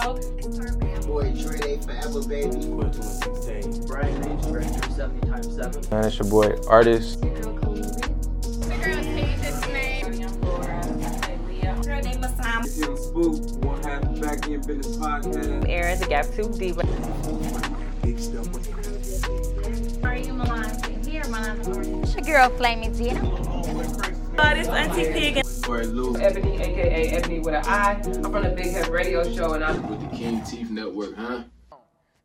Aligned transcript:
Smoke. 0.00 1.06
Boy, 1.06 1.32
Dre, 1.32 1.58
they 1.58 1.78
forever, 1.78 2.22
baby. 2.28 2.66
Brian 3.86 4.20
Mays, 4.20 4.46
Director 4.46 4.90
70 4.90 5.26
times 5.26 5.56
7. 5.56 5.90
Man, 5.90 6.04
it's 6.04 6.18
your 6.18 6.28
boy, 6.28 6.54
artist. 6.68 7.20
The 7.20 7.28
girl 7.28 9.02
Tasia 9.02 9.64
Snake. 9.64 10.20
Young 10.20 10.40
Laura. 10.42 10.86
Leah. 11.48 11.80
Girl 11.82 12.02
named 12.02 12.22
Masam. 12.22 12.64
It's 12.64 12.78
Young 12.78 12.96
Spook, 12.96 13.64
one 13.64 13.82
half 13.82 14.02
of 14.02 14.20
Back 14.20 14.46
in 14.48 14.60
Business 14.60 14.96
Podcast. 14.96 15.68
Era, 15.68 15.96
the 15.96 16.06
Gap 16.06 16.26
Tooth 16.26 16.58
Diva. 16.58 16.82
Are 20.06 20.16
you 20.16 20.32
Milan? 20.34 21.04
Here, 21.04 21.24
Milan. 21.24 21.60
It's 22.02 22.14
your 22.14 22.24
girl, 22.24 22.50
Flaming 22.56 22.92
Tina. 22.92 23.24
Uh, 24.38 24.54
this 24.54 24.68
Auntie 24.68 25.42
Pig. 25.68 25.92
Boy, 25.92 25.92
Lou. 25.92 26.16
Ebony, 26.16 26.60
aka 26.60 27.08
Ebony 27.10 27.40
with 27.40 27.54
an 27.54 27.64
I. 27.66 27.92
I'm 27.92 28.22
from 28.22 28.42
the 28.42 28.50
Big 28.50 28.72
Head 28.72 28.88
Radio 28.88 29.22
Show, 29.34 29.52
and 29.52 29.62
I'm 29.62 29.86
with 29.88 30.00
the 30.00 30.16
King 30.16 30.42
Teeth 30.42 30.70
Network, 30.70 31.14
huh? 31.14 31.42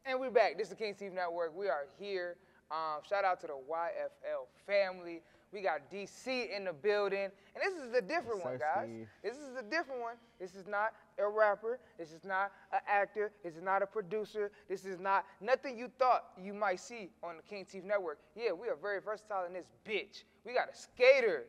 And 0.05 0.19
we're 0.19 0.31
back. 0.31 0.57
This 0.57 0.67
is 0.67 0.69
the 0.69 0.75
King 0.75 0.93
Steve 0.95 1.13
Network. 1.13 1.55
We 1.55 1.67
are 1.67 1.87
here. 1.99 2.37
Um, 2.71 3.01
shout 3.07 3.25
out 3.25 3.41
to 3.41 3.47
the 3.47 3.53
YFL 3.53 4.47
family. 4.65 5.21
We 5.51 5.61
got 5.61 5.91
DC 5.91 6.55
in 6.55 6.65
the 6.65 6.73
building. 6.73 7.25
And 7.25 7.61
this 7.61 7.73
is 7.73 7.91
the 7.91 8.01
different 8.01 8.43
one, 8.43 8.57
guys. 8.57 8.89
This 9.21 9.37
is 9.37 9.53
the 9.55 9.61
different 9.61 10.01
one. 10.01 10.15
This 10.39 10.55
is 10.55 10.65
not 10.65 10.93
a 11.19 11.27
rapper. 11.27 11.79
This 11.99 12.11
is 12.11 12.23
not 12.23 12.51
an 12.71 12.79
actor. 12.87 13.31
This 13.43 13.55
is 13.55 13.61
not 13.61 13.81
a 13.81 13.85
producer. 13.85 14.51
This 14.67 14.85
is 14.85 14.99
not 14.99 15.25
nothing 15.41 15.77
you 15.77 15.89
thought 15.99 16.25
you 16.41 16.53
might 16.53 16.79
see 16.79 17.09
on 17.21 17.37
the 17.37 17.43
King 17.43 17.65
Teeth 17.65 17.83
Network. 17.83 18.19
Yeah, 18.35 18.51
we 18.51 18.67
are 18.67 18.77
very 18.81 18.99
versatile 19.01 19.45
in 19.45 19.53
this 19.53 19.67
bitch. 19.87 20.23
We 20.45 20.53
got 20.53 20.69
a 20.73 20.75
skater. 20.75 21.45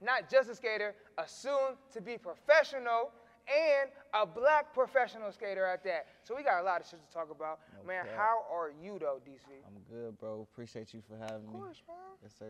Not 0.00 0.30
just 0.30 0.48
a 0.48 0.54
skater, 0.54 0.94
a 1.18 1.28
soon 1.28 1.76
to 1.92 2.00
be 2.00 2.16
professional 2.16 3.12
and 3.48 3.90
a 4.14 4.24
black 4.24 4.72
professional 4.72 5.30
skater 5.32 5.64
at 5.66 5.84
that. 5.84 6.06
So 6.24 6.36
we 6.36 6.42
got 6.42 6.60
a 6.60 6.64
lot 6.64 6.80
of 6.80 6.86
shit 6.86 7.00
to 7.06 7.12
talk 7.12 7.30
about. 7.30 7.60
Man, 7.86 8.04
cap. 8.04 8.16
how 8.16 8.36
are 8.52 8.70
you 8.70 8.98
though, 8.98 9.18
DC? 9.26 9.44
I'm 9.66 9.82
good, 9.90 10.18
bro. 10.18 10.46
Appreciate 10.50 10.94
you 10.94 11.02
for 11.08 11.16
having 11.18 11.42
me. 11.42 11.48
Of 11.48 11.54
me. 11.54 11.60
course, 11.60 11.82
man. 11.88 11.96
Yes, 12.22 12.32
sir. 12.38 12.48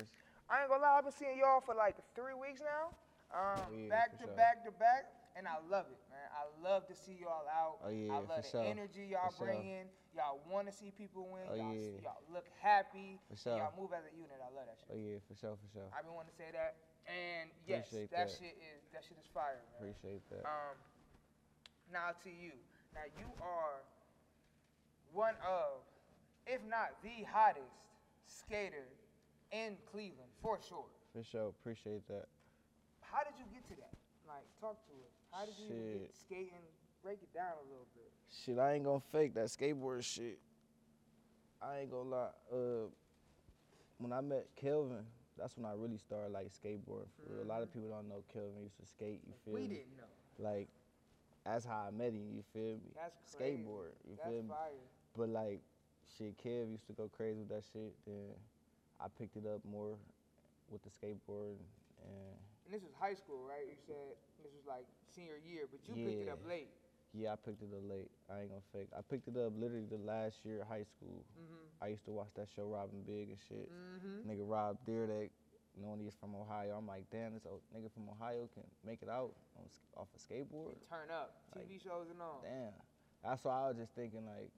I 0.50 0.62
ain't 0.62 0.70
gonna 0.70 0.82
lie, 0.82 0.98
I've 0.98 1.04
been 1.04 1.14
seeing 1.14 1.38
y'all 1.38 1.60
for 1.60 1.74
like 1.74 1.96
three 2.14 2.34
weeks 2.34 2.60
now. 2.60 2.90
Um, 3.30 3.62
Oh, 3.62 3.70
yeah, 3.70 3.88
back 3.88 4.18
to 4.18 4.26
sure. 4.26 4.34
back 4.34 4.66
to 4.66 4.74
back, 4.74 5.06
and 5.38 5.46
I 5.46 5.62
love 5.70 5.86
it, 5.86 6.02
man. 6.10 6.26
I 6.34 6.50
love 6.58 6.90
to 6.90 6.94
see 6.98 7.14
y'all 7.22 7.46
out. 7.46 7.78
Oh, 7.86 7.90
yeah, 7.90 8.10
I 8.10 8.18
love 8.26 8.42
the 8.42 8.50
sure. 8.50 8.66
energy 8.66 9.06
y'all 9.14 9.30
For 9.30 9.46
bring 9.46 9.62
sure. 9.62 9.78
in. 9.78 9.84
Y'all 10.10 10.42
want 10.50 10.66
to 10.66 10.74
see 10.74 10.90
people 10.90 11.30
win. 11.30 11.46
Oh, 11.46 11.54
y'all, 11.54 11.70
yeah. 11.70 12.02
y'all 12.02 12.26
look 12.34 12.50
happy. 12.58 13.22
For 13.30 13.38
sure. 13.38 13.56
Y'all 13.62 13.70
move 13.78 13.94
as 13.94 14.02
a 14.10 14.12
unit. 14.18 14.42
I 14.42 14.50
love 14.50 14.66
that 14.66 14.74
shit. 14.82 14.90
Oh 14.90 14.98
yeah, 14.98 15.22
for 15.22 15.38
sure, 15.38 15.54
for 15.54 15.70
sure. 15.70 15.86
I've 15.94 16.02
been 16.02 16.18
wanting 16.18 16.34
to 16.34 16.38
say 16.42 16.50
that, 16.50 16.74
and 17.10 17.50
yes, 17.66 17.90
Appreciate 17.90 18.10
that, 18.14 18.28
that. 18.28 18.30
shit 18.30 18.54
is 18.54 18.80
that 18.94 19.02
shit 19.02 19.18
is 19.18 19.26
fire, 19.34 19.58
man. 19.74 19.90
Appreciate 19.90 20.22
that. 20.30 20.46
Um, 20.46 20.78
now 21.90 22.14
to 22.22 22.30
you. 22.30 22.54
Now 22.94 23.06
you 23.18 23.26
are 23.42 23.82
one 25.12 25.34
of, 25.42 25.82
if 26.46 26.62
not 26.68 26.94
the 27.02 27.26
hottest 27.26 27.74
skater 28.26 28.86
in 29.50 29.76
Cleveland 29.90 30.30
for 30.42 30.58
sure. 30.62 30.86
For 31.12 31.22
sure. 31.22 31.48
Appreciate 31.48 32.06
that. 32.08 32.26
How 33.02 33.22
did 33.26 33.34
you 33.38 33.46
get 33.52 33.66
to 33.68 33.74
that? 33.82 33.94
Like, 34.26 34.46
talk 34.60 34.78
to 34.86 34.94
us. 35.02 35.14
How 35.32 35.46
did 35.46 35.54
you 35.58 35.66
even 35.66 35.98
get 35.98 36.14
skating? 36.14 36.62
Break 37.02 37.18
it 37.22 37.32
down 37.34 37.58
a 37.58 37.66
little 37.70 37.86
bit. 37.94 38.10
Shit, 38.30 38.58
I 38.58 38.74
ain't 38.74 38.84
gonna 38.84 39.00
fake 39.10 39.34
that 39.34 39.46
skateboard 39.46 40.04
shit. 40.04 40.38
I 41.62 41.80
ain't 41.80 41.90
gonna 41.90 42.08
lie. 42.08 42.28
Uh, 42.52 42.86
when 43.98 44.12
I 44.12 44.20
met 44.20 44.46
Kelvin, 44.54 45.04
that's 45.38 45.56
when 45.56 45.66
I 45.66 45.72
really 45.74 45.98
started 45.98 46.32
like 46.32 46.48
skateboarding. 46.48 47.10
For 47.20 47.34
real. 47.34 47.44
A 47.44 47.48
lot 47.48 47.62
of 47.62 47.68
mm. 47.68 47.74
people 47.74 47.90
don't 47.90 48.08
know 48.08 48.22
Kelvin 48.32 48.62
used 48.62 48.78
to 48.78 48.86
skate. 48.86 49.20
You 49.26 49.34
feel 49.44 49.54
we 49.54 49.60
me? 49.60 49.68
We 49.68 49.74
didn't 49.74 49.96
know. 49.96 50.10
Like, 50.38 50.68
that's 51.44 51.64
how 51.64 51.88
I 51.88 51.90
met 51.90 52.12
him. 52.12 52.28
You 52.34 52.42
feel 52.52 52.76
me? 52.76 52.92
That's 52.94 53.16
crazy. 53.36 53.64
Skateboard. 53.64 53.96
You 54.08 54.16
That's 54.16 54.28
feel 54.28 54.42
me? 54.42 54.48
fire. 54.48 54.82
But 55.16 55.28
like, 55.30 55.60
shit, 56.16 56.36
Kev 56.38 56.70
used 56.70 56.86
to 56.86 56.92
go 56.92 57.08
crazy 57.08 57.40
with 57.40 57.48
that 57.48 57.64
shit. 57.72 57.92
Then 58.06 58.36
I 59.00 59.08
picked 59.08 59.36
it 59.36 59.46
up 59.48 59.64
more 59.64 59.96
with 60.70 60.82
the 60.84 60.92
skateboard, 60.92 61.58
and 62.04 62.34
And 62.64 62.70
this 62.70 62.82
was 62.82 62.94
high 62.94 63.14
school, 63.14 63.42
right? 63.42 63.66
You 63.66 63.78
said 63.86 64.14
this 64.44 64.54
was 64.54 64.66
like 64.68 64.86
senior 65.10 65.40
year, 65.42 65.66
but 65.66 65.82
you 65.88 65.98
picked 65.98 66.28
it 66.28 66.30
up 66.30 66.44
late. 66.46 66.70
Yeah, 67.12 67.32
I 67.32 67.36
picked 67.36 67.62
it 67.62 67.74
up 67.74 67.82
late. 67.90 68.10
I 68.30 68.46
ain't 68.46 68.50
gonna 68.50 68.70
fake. 68.72 68.88
I 68.96 69.02
picked 69.02 69.26
it 69.26 69.36
up 69.36 69.52
literally 69.58 69.86
the 69.90 69.98
last 69.98 70.44
year 70.44 70.62
of 70.62 70.68
high 70.68 70.86
school. 70.86 71.26
Mm-hmm. 71.34 71.82
I 71.82 71.88
used 71.88 72.04
to 72.06 72.12
watch 72.12 72.30
that 72.36 72.46
show 72.54 72.70
Rob 72.70 72.90
& 72.98 73.06
Big 73.06 73.34
and 73.34 73.38
shit. 73.48 73.66
Mm-hmm. 73.66 74.30
Nigga 74.30 74.46
Rob 74.46 74.78
Dyrdek, 74.86 75.30
knowing 75.74 76.00
he's 76.00 76.14
from 76.14 76.38
Ohio, 76.38 76.78
I'm 76.78 76.86
like, 76.86 77.10
damn, 77.10 77.34
this 77.34 77.46
old 77.50 77.62
nigga 77.74 77.90
from 77.90 78.06
Ohio 78.06 78.46
can 78.54 78.62
make 78.86 79.02
it 79.02 79.08
out 79.08 79.34
on, 79.58 79.66
off 79.96 80.06
a 80.14 80.18
skateboard. 80.22 80.78
Turn 80.86 81.10
up. 81.10 81.34
Like, 81.56 81.66
TV 81.66 81.82
shows 81.82 82.06
and 82.10 82.22
all. 82.22 82.46
Damn. 82.46 82.78
That's 83.24 83.42
why 83.42 83.58
I 83.58 83.68
was 83.68 83.76
just 83.76 83.94
thinking 83.98 84.22
like, 84.24 84.50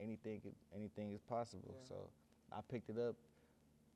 anything 0.00 0.40
anything 0.74 1.12
is 1.12 1.22
possible. 1.24 1.72
Yeah. 1.72 1.88
So 1.88 1.96
I 2.52 2.60
picked 2.70 2.90
it 2.90 3.00
up 3.00 3.16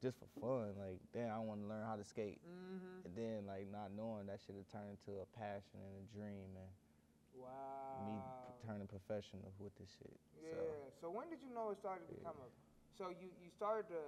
just 0.00 0.16
for 0.16 0.28
fun. 0.40 0.72
Like, 0.80 0.98
damn, 1.12 1.30
I 1.30 1.38
want 1.38 1.60
to 1.60 1.68
learn 1.68 1.84
how 1.84 1.96
to 1.96 2.04
skate. 2.04 2.40
Mm-hmm. 2.40 3.04
And 3.04 3.12
then 3.12 3.38
like 3.46 3.68
not 3.68 3.92
knowing 3.92 4.26
that 4.26 4.40
shit 4.40 4.56
had 4.56 4.68
turned 4.72 4.96
into 4.96 5.20
a 5.20 5.28
passion 5.36 5.76
and 5.84 5.94
a 6.00 6.04
dream 6.16 6.48
and 6.56 6.68
Wow. 7.40 8.04
me 8.06 8.14
turning 8.66 8.86
professional 8.86 9.52
with 9.58 9.72
this 9.80 9.88
shit. 9.98 10.14
Yeah. 10.40 10.52
So. 11.00 11.08
when 11.10 11.28
did 11.32 11.40
you 11.42 11.52
know 11.52 11.70
it 11.72 11.78
started 11.80 12.04
to 12.08 12.14
become 12.14 12.36
a? 12.40 12.48
So 12.96 13.08
you 13.08 13.32
you 13.40 13.48
started 13.50 13.88
to 13.92 14.02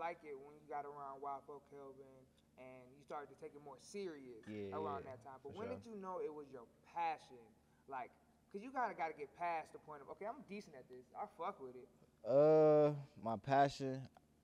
like 0.00 0.20
it 0.24 0.36
when 0.36 0.56
you 0.56 0.64
got 0.68 0.84
around 0.88 1.20
Wild 1.20 1.44
Folk 1.46 1.64
Kelvin, 1.68 2.18
and 2.56 2.82
you 2.96 3.04
started 3.04 3.28
to 3.32 3.36
take 3.40 3.52
it 3.52 3.62
more 3.64 3.76
serious 3.80 4.42
Yeah, 4.48 4.72
around 4.76 5.04
yeah, 5.04 5.12
that 5.16 5.20
time. 5.24 5.38
But 5.44 5.52
when 5.56 5.68
sure. 5.68 5.76
did 5.76 5.84
you 5.84 5.96
know 6.00 6.20
it 6.24 6.32
was 6.32 6.48
your 6.48 6.64
passion? 6.96 7.40
Like, 7.88 8.10
cause 8.52 8.60
you 8.64 8.70
kind 8.72 8.88
of 8.92 8.96
got 8.96 9.08
to 9.12 9.16
get 9.16 9.28
past 9.36 9.72
the 9.76 9.80
point 9.84 10.00
of 10.04 10.08
okay, 10.16 10.24
I'm 10.28 10.40
decent 10.48 10.76
at 10.76 10.88
this. 10.88 11.04
I 11.16 11.28
fuck 11.36 11.60
with 11.60 11.76
it. 11.76 11.88
Uh, 12.24 12.92
my 13.22 13.36
passion, 13.36 14.00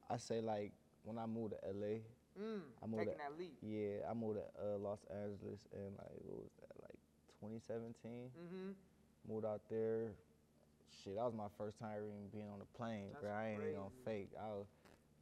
I 0.08 0.16
say 0.20 0.40
like 0.40 0.72
when 1.04 1.16
I 1.18 1.26
moved 1.26 1.54
to 1.56 1.60
LA. 1.72 2.04
Mm, 2.34 2.66
I 2.82 2.86
moved 2.90 2.98
taking 2.98 3.14
to- 3.14 3.22
that 3.22 3.38
leap. 3.38 3.56
Yeah, 3.62 4.10
I 4.10 4.12
moved 4.12 4.42
to 4.42 4.46
uh, 4.58 4.76
Los 4.78 5.06
Angeles 5.06 5.68
and 5.72 5.94
like 5.94 6.18
what 6.26 6.42
was 6.42 6.50
that 6.66 6.73
2017? 7.48 8.30
Mm-hmm. 8.32 8.70
Moved 9.32 9.44
out 9.46 9.60
there. 9.70 10.12
Shit, 11.02 11.16
that 11.16 11.24
was 11.24 11.34
my 11.34 11.48
first 11.58 11.78
time 11.78 11.90
ever 11.96 12.06
even 12.06 12.28
being 12.32 12.48
on 12.48 12.60
a 12.60 12.68
plane, 12.76 13.08
That's 13.12 13.24
bro. 13.24 13.32
I 13.32 13.52
ain't 13.52 13.60
even 13.62 13.74
gonna 13.74 14.00
fake. 14.04 14.30
I 14.40 14.48
was, 14.52 14.66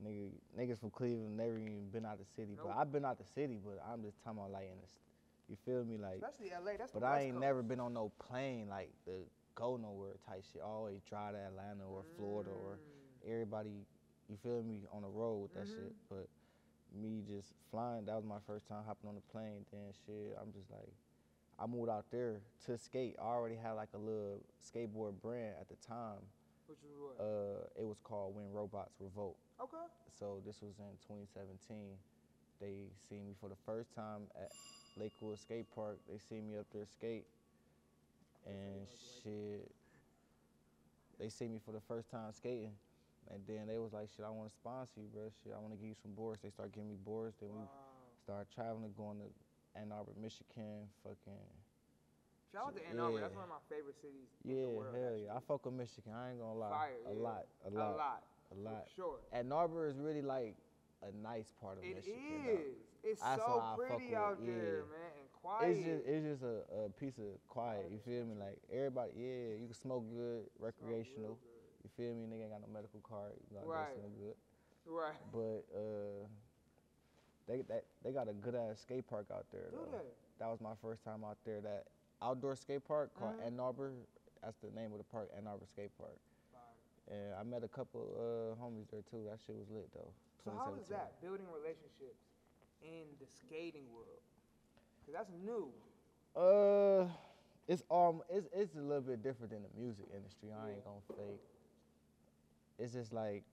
nigga, 0.05 0.29
niggas 0.59 0.79
from 0.79 0.91
Cleveland 0.91 1.37
never 1.37 1.59
even 1.59 1.89
been 1.91 2.05
out 2.07 2.19
the 2.19 2.29
city, 2.37 2.55
Nope. 2.57 2.69
but 2.71 2.77
I've 2.79 2.93
been 2.93 3.05
out 3.05 3.19
the 3.19 3.27
city. 3.35 3.59
But 3.63 3.83
I'm 3.83 4.03
just 4.03 4.23
talking 4.23 4.39
about 4.39 4.53
like 4.53 4.69
in 4.71 4.79
the, 4.79 4.89
you 5.49 5.57
feel 5.65 5.83
me, 5.85 5.97
like. 5.99 6.23
Especially 6.23 6.51
LA. 6.53 6.77
That's 6.79 6.93
But 6.93 7.03
I 7.05 7.23
ain't 7.23 7.35
Coast. 7.35 7.41
never 7.43 7.63
been 7.63 7.81
on 7.81 7.95
no 7.95 8.13
plane 8.29 8.69
like 8.69 8.91
the 9.07 9.23
go 9.55 9.77
nowhere 9.77 10.17
type 10.29 10.45
shit. 10.53 10.63
I 10.63 10.67
always 10.69 11.01
drive 11.09 11.35
to 11.35 11.41
Atlanta 11.41 11.85
or 11.85 12.05
Florida 12.17 12.51
or 12.51 12.79
Mm. 12.79 13.33
everybody, 13.33 13.87
you 14.29 14.37
feel 14.43 14.63
me, 14.63 14.81
on 14.93 15.03
the 15.03 15.09
road 15.09 15.43
with 15.43 15.55
that 15.55 15.67
Mhm. 15.67 15.75
shit. 15.77 15.95
But 16.09 16.27
me 16.93 17.23
just 17.27 17.55
flying, 17.71 18.05
that 18.07 18.17
was 18.17 18.25
my 18.25 18.41
first 18.47 18.67
time 18.69 18.85
hopping 18.85 19.09
on 19.09 19.15
the 19.15 19.25
plane. 19.33 19.65
Then 19.71 19.93
shit, 20.07 20.37
I'm 20.41 20.53
just 20.53 20.71
like, 20.71 20.93
I 21.59 21.67
moved 21.67 21.91
out 21.91 22.07
there 22.11 22.41
to 22.67 22.79
skate. 22.79 23.17
I 23.21 23.25
already 23.25 23.57
had 23.57 23.73
like 23.73 23.91
a 23.95 23.99
little 23.99 24.41
skateboard 24.61 25.21
brand 25.21 25.55
at 25.61 25.69
the 25.69 25.77
time. 25.87 26.19
Which 26.67 26.79
was 26.83 27.17
what? 27.19 27.25
Uh, 27.25 27.81
it 27.81 27.87
was 27.87 27.99
called 28.03 28.35
When 28.35 28.51
Robots 28.53 28.95
Revolt. 29.01 29.37
okay. 29.61 29.87
So 30.19 30.41
this 30.47 30.61
was 30.63 30.79
in 30.79 30.93
2017. 31.09 31.97
They 32.61 32.87
seen 33.09 33.27
me 33.27 33.35
for 33.41 33.49
the 33.49 33.59
first 33.67 33.95
time 33.95 34.23
at 34.37 34.53
Lakewood 34.97 35.39
Skate 35.39 35.67
Park. 35.75 35.99
They 36.09 36.19
seen 36.19 36.47
me 36.49 36.57
up 36.59 36.67
there 36.73 36.87
skate, 36.87 37.27
and 38.47 38.87
shit. 39.23 39.71
They 41.19 41.29
see 41.29 41.49
me 41.49 41.59
for 41.65 41.73
the 41.73 41.81
first 41.81 42.11
time 42.11 42.33
skating, 42.33 42.73
and 43.31 43.41
then 43.47 43.67
they 43.67 43.79
was 43.79 43.93
like, 43.93 44.09
"Shit, 44.15 44.25
I 44.25 44.31
want 44.31 44.49
to 44.51 44.55
sponsor 44.55 45.01
you, 45.01 45.09
bro. 45.13 45.31
Shit, 45.43 45.53
I 45.55 45.59
want 45.59 45.73
to 45.73 45.79
give 45.79 45.89
you 45.89 45.99
some 46.01 46.13
boards." 46.15 46.41
They 46.43 46.51
start 46.51 46.73
giving 46.73 46.89
me 46.91 46.97
boards. 47.05 47.37
Then 47.41 47.51
we 47.51 47.67
start 48.23 48.47
traveling, 48.55 48.93
going 48.97 49.19
to 49.19 49.27
Ann 49.75 49.93
Arbor, 49.93 50.13
Michigan, 50.21 50.89
fucking. 51.03 51.41
Shout 52.53 52.67
out 52.67 52.77
to 52.77 52.87
Ann 52.89 53.01
Arbor. 53.01 53.21
That's 53.21 53.33
Yeah. 53.33 53.37
one 53.41 53.45
of 53.45 53.51
my 53.57 53.65
favorite 53.69 53.97
cities 54.01 54.29
in 54.45 54.51
Yeah, 54.51 54.63
the 54.63 54.69
world. 54.69 54.95
hell 54.95 55.05
actually. 55.09 55.25
yeah. 55.25 55.37
I 55.37 55.41
fuck 55.41 55.65
with 55.65 55.75
Michigan. 55.75 56.13
I 56.13 56.31
ain't 56.31 56.41
gonna 56.41 56.59
lie. 56.59 56.71
Fire, 56.71 56.97
a 57.07 57.13
yeah. 57.15 57.19
lot, 57.21 57.47
a 57.65 57.71
lot, 57.71 57.95
A 57.95 57.97
lot, 57.97 58.23
a 58.53 58.55
lot. 58.57 58.89
Sure. 58.95 59.19
Ann 59.33 59.51
Arbor 59.53 59.87
is 59.87 59.97
really 59.99 60.21
like 60.23 60.57
a 61.03 61.11
nice 61.13 61.51
part 61.61 61.79
of 61.79 61.85
It 61.85 61.97
Michigan. 61.97 62.45
though. 62.45 63.09
It's 63.09 63.21
That's 63.21 63.43
so 63.43 63.49
why 63.57 63.65
I 63.65 63.77
fuck 63.77 63.99
pretty 63.99 64.15
out 64.15 64.39
it, 64.39 64.47
there, 64.47 64.77
yeah. 64.87 64.93
man, 64.95 65.13
and 65.19 65.33
quiet. 65.33 65.71
It's 65.77 65.85
just 65.85 66.07
it's 66.07 66.25
just 66.27 66.43
a, 66.45 66.85
a 66.87 66.89
piece 66.91 67.19
of 67.19 67.25
quiet. 67.49 67.91
You 67.91 67.99
feel 67.99 68.25
me? 68.25 68.37
Like 68.39 68.59
everybody, 68.71 69.11
yeah, 69.17 69.57
you 69.59 69.67
can 69.67 69.75
smoke 69.75 70.05
good, 70.13 70.47
recreational. 70.61 71.37
You 71.83 71.91
feel 71.97 72.15
me? 72.15 72.27
Nigga 72.31 72.43
ain't 72.43 72.53
got 72.53 72.61
no 72.61 72.69
medical 72.73 73.01
card. 73.01 73.33
You 73.51 73.57
know, 73.59 73.65
Right. 73.67 73.97
smoke 73.99 74.15
good. 74.21 74.37
right. 74.87 75.19
But 75.33 75.65
uh, 75.75 76.29
they 77.53 77.63
that 77.69 77.85
they 78.05 78.11
got 78.13 78.29
a 78.29 78.33
good 78.33 78.55
ass 78.55 78.81
skate 78.81 79.07
park 79.09 79.27
out 79.33 79.45
there. 79.53 79.69
Do 79.71 79.77
though. 79.77 79.99
they? 79.99 80.05
That 80.41 80.49
was 80.49 80.61
my 80.61 80.73
first 80.81 81.05
time 81.05 81.23
out 81.25 81.37
there. 81.45 81.61
That 81.61 81.85
outdoor 82.23 82.57
skate 82.57 82.85
park 82.89 83.11
called 83.19 83.37
Mhm. 83.39 83.47
Ann 83.47 83.61
Arbor. 83.61 83.93
That's 84.43 84.57
the 84.59 84.71
name 84.71 84.91
of 84.93 84.99
the 84.99 85.05
park, 85.05 85.31
Ann 85.37 85.47
Arbor 85.47 85.67
Skate 85.67 85.97
Park. 85.99 86.17
And 87.11 87.35
I 87.35 87.43
met 87.43 87.63
a 87.63 87.69
couple 87.69 88.01
uh, 88.17 88.63
homies 88.63 88.89
there 88.91 89.03
too. 89.11 89.23
That 89.29 89.39
shit 89.47 89.55
was 89.55 89.69
lit 89.71 89.93
though. 89.93 90.11
So 90.45 90.51
how 90.51 90.75
is 90.81 90.89
that 90.89 91.21
building 91.21 91.47
relationships 91.53 92.25
in 92.83 93.05
the 93.21 93.27
skating 93.27 93.85
world? 93.93 94.23
Cause 95.05 95.15
that's 95.15 95.31
new. 95.45 95.71
Uh, 96.35 97.07
It's 97.69 97.83
um, 97.91 98.23
it's 98.29 98.49
it's 98.53 98.75
a 98.75 98.81
little 98.81 99.03
bit 99.03 99.23
different 99.23 99.53
than 99.53 99.63
the 99.63 99.81
music 99.81 100.07
industry. 100.15 100.51
I 100.53 100.71
ain't 100.71 100.85
gonna 100.85 101.01
fake. 101.17 101.41
It's 102.79 102.93
just 102.93 103.13
like 103.13 103.45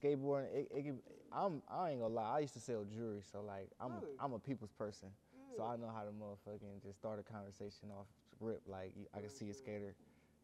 skateboarding. 0.00 0.52
It, 0.54 0.68
it 0.74 0.82
can, 0.84 0.98
I'm 1.32 1.62
I 1.70 1.90
ain't 1.90 2.00
gonna 2.00 2.14
lie. 2.14 2.36
I 2.36 2.38
used 2.40 2.54
to 2.54 2.60
sell 2.60 2.84
jewelry, 2.84 3.22
so 3.30 3.42
like 3.42 3.68
I'm 3.80 3.92
a, 3.92 4.24
I'm 4.24 4.32
a 4.32 4.38
people's 4.38 4.72
person. 4.72 5.08
So 5.56 5.62
I 5.64 5.76
know 5.76 5.90
how 5.94 6.02
to 6.02 6.10
motherfucking 6.10 6.82
just 6.82 6.98
start 6.98 7.18
a 7.18 7.22
conversation 7.22 7.88
off 7.90 8.06
rip. 8.40 8.62
Like 8.66 8.92
I 9.14 9.20
can 9.20 9.30
see 9.30 9.48
a 9.50 9.54
skater, 9.54 9.94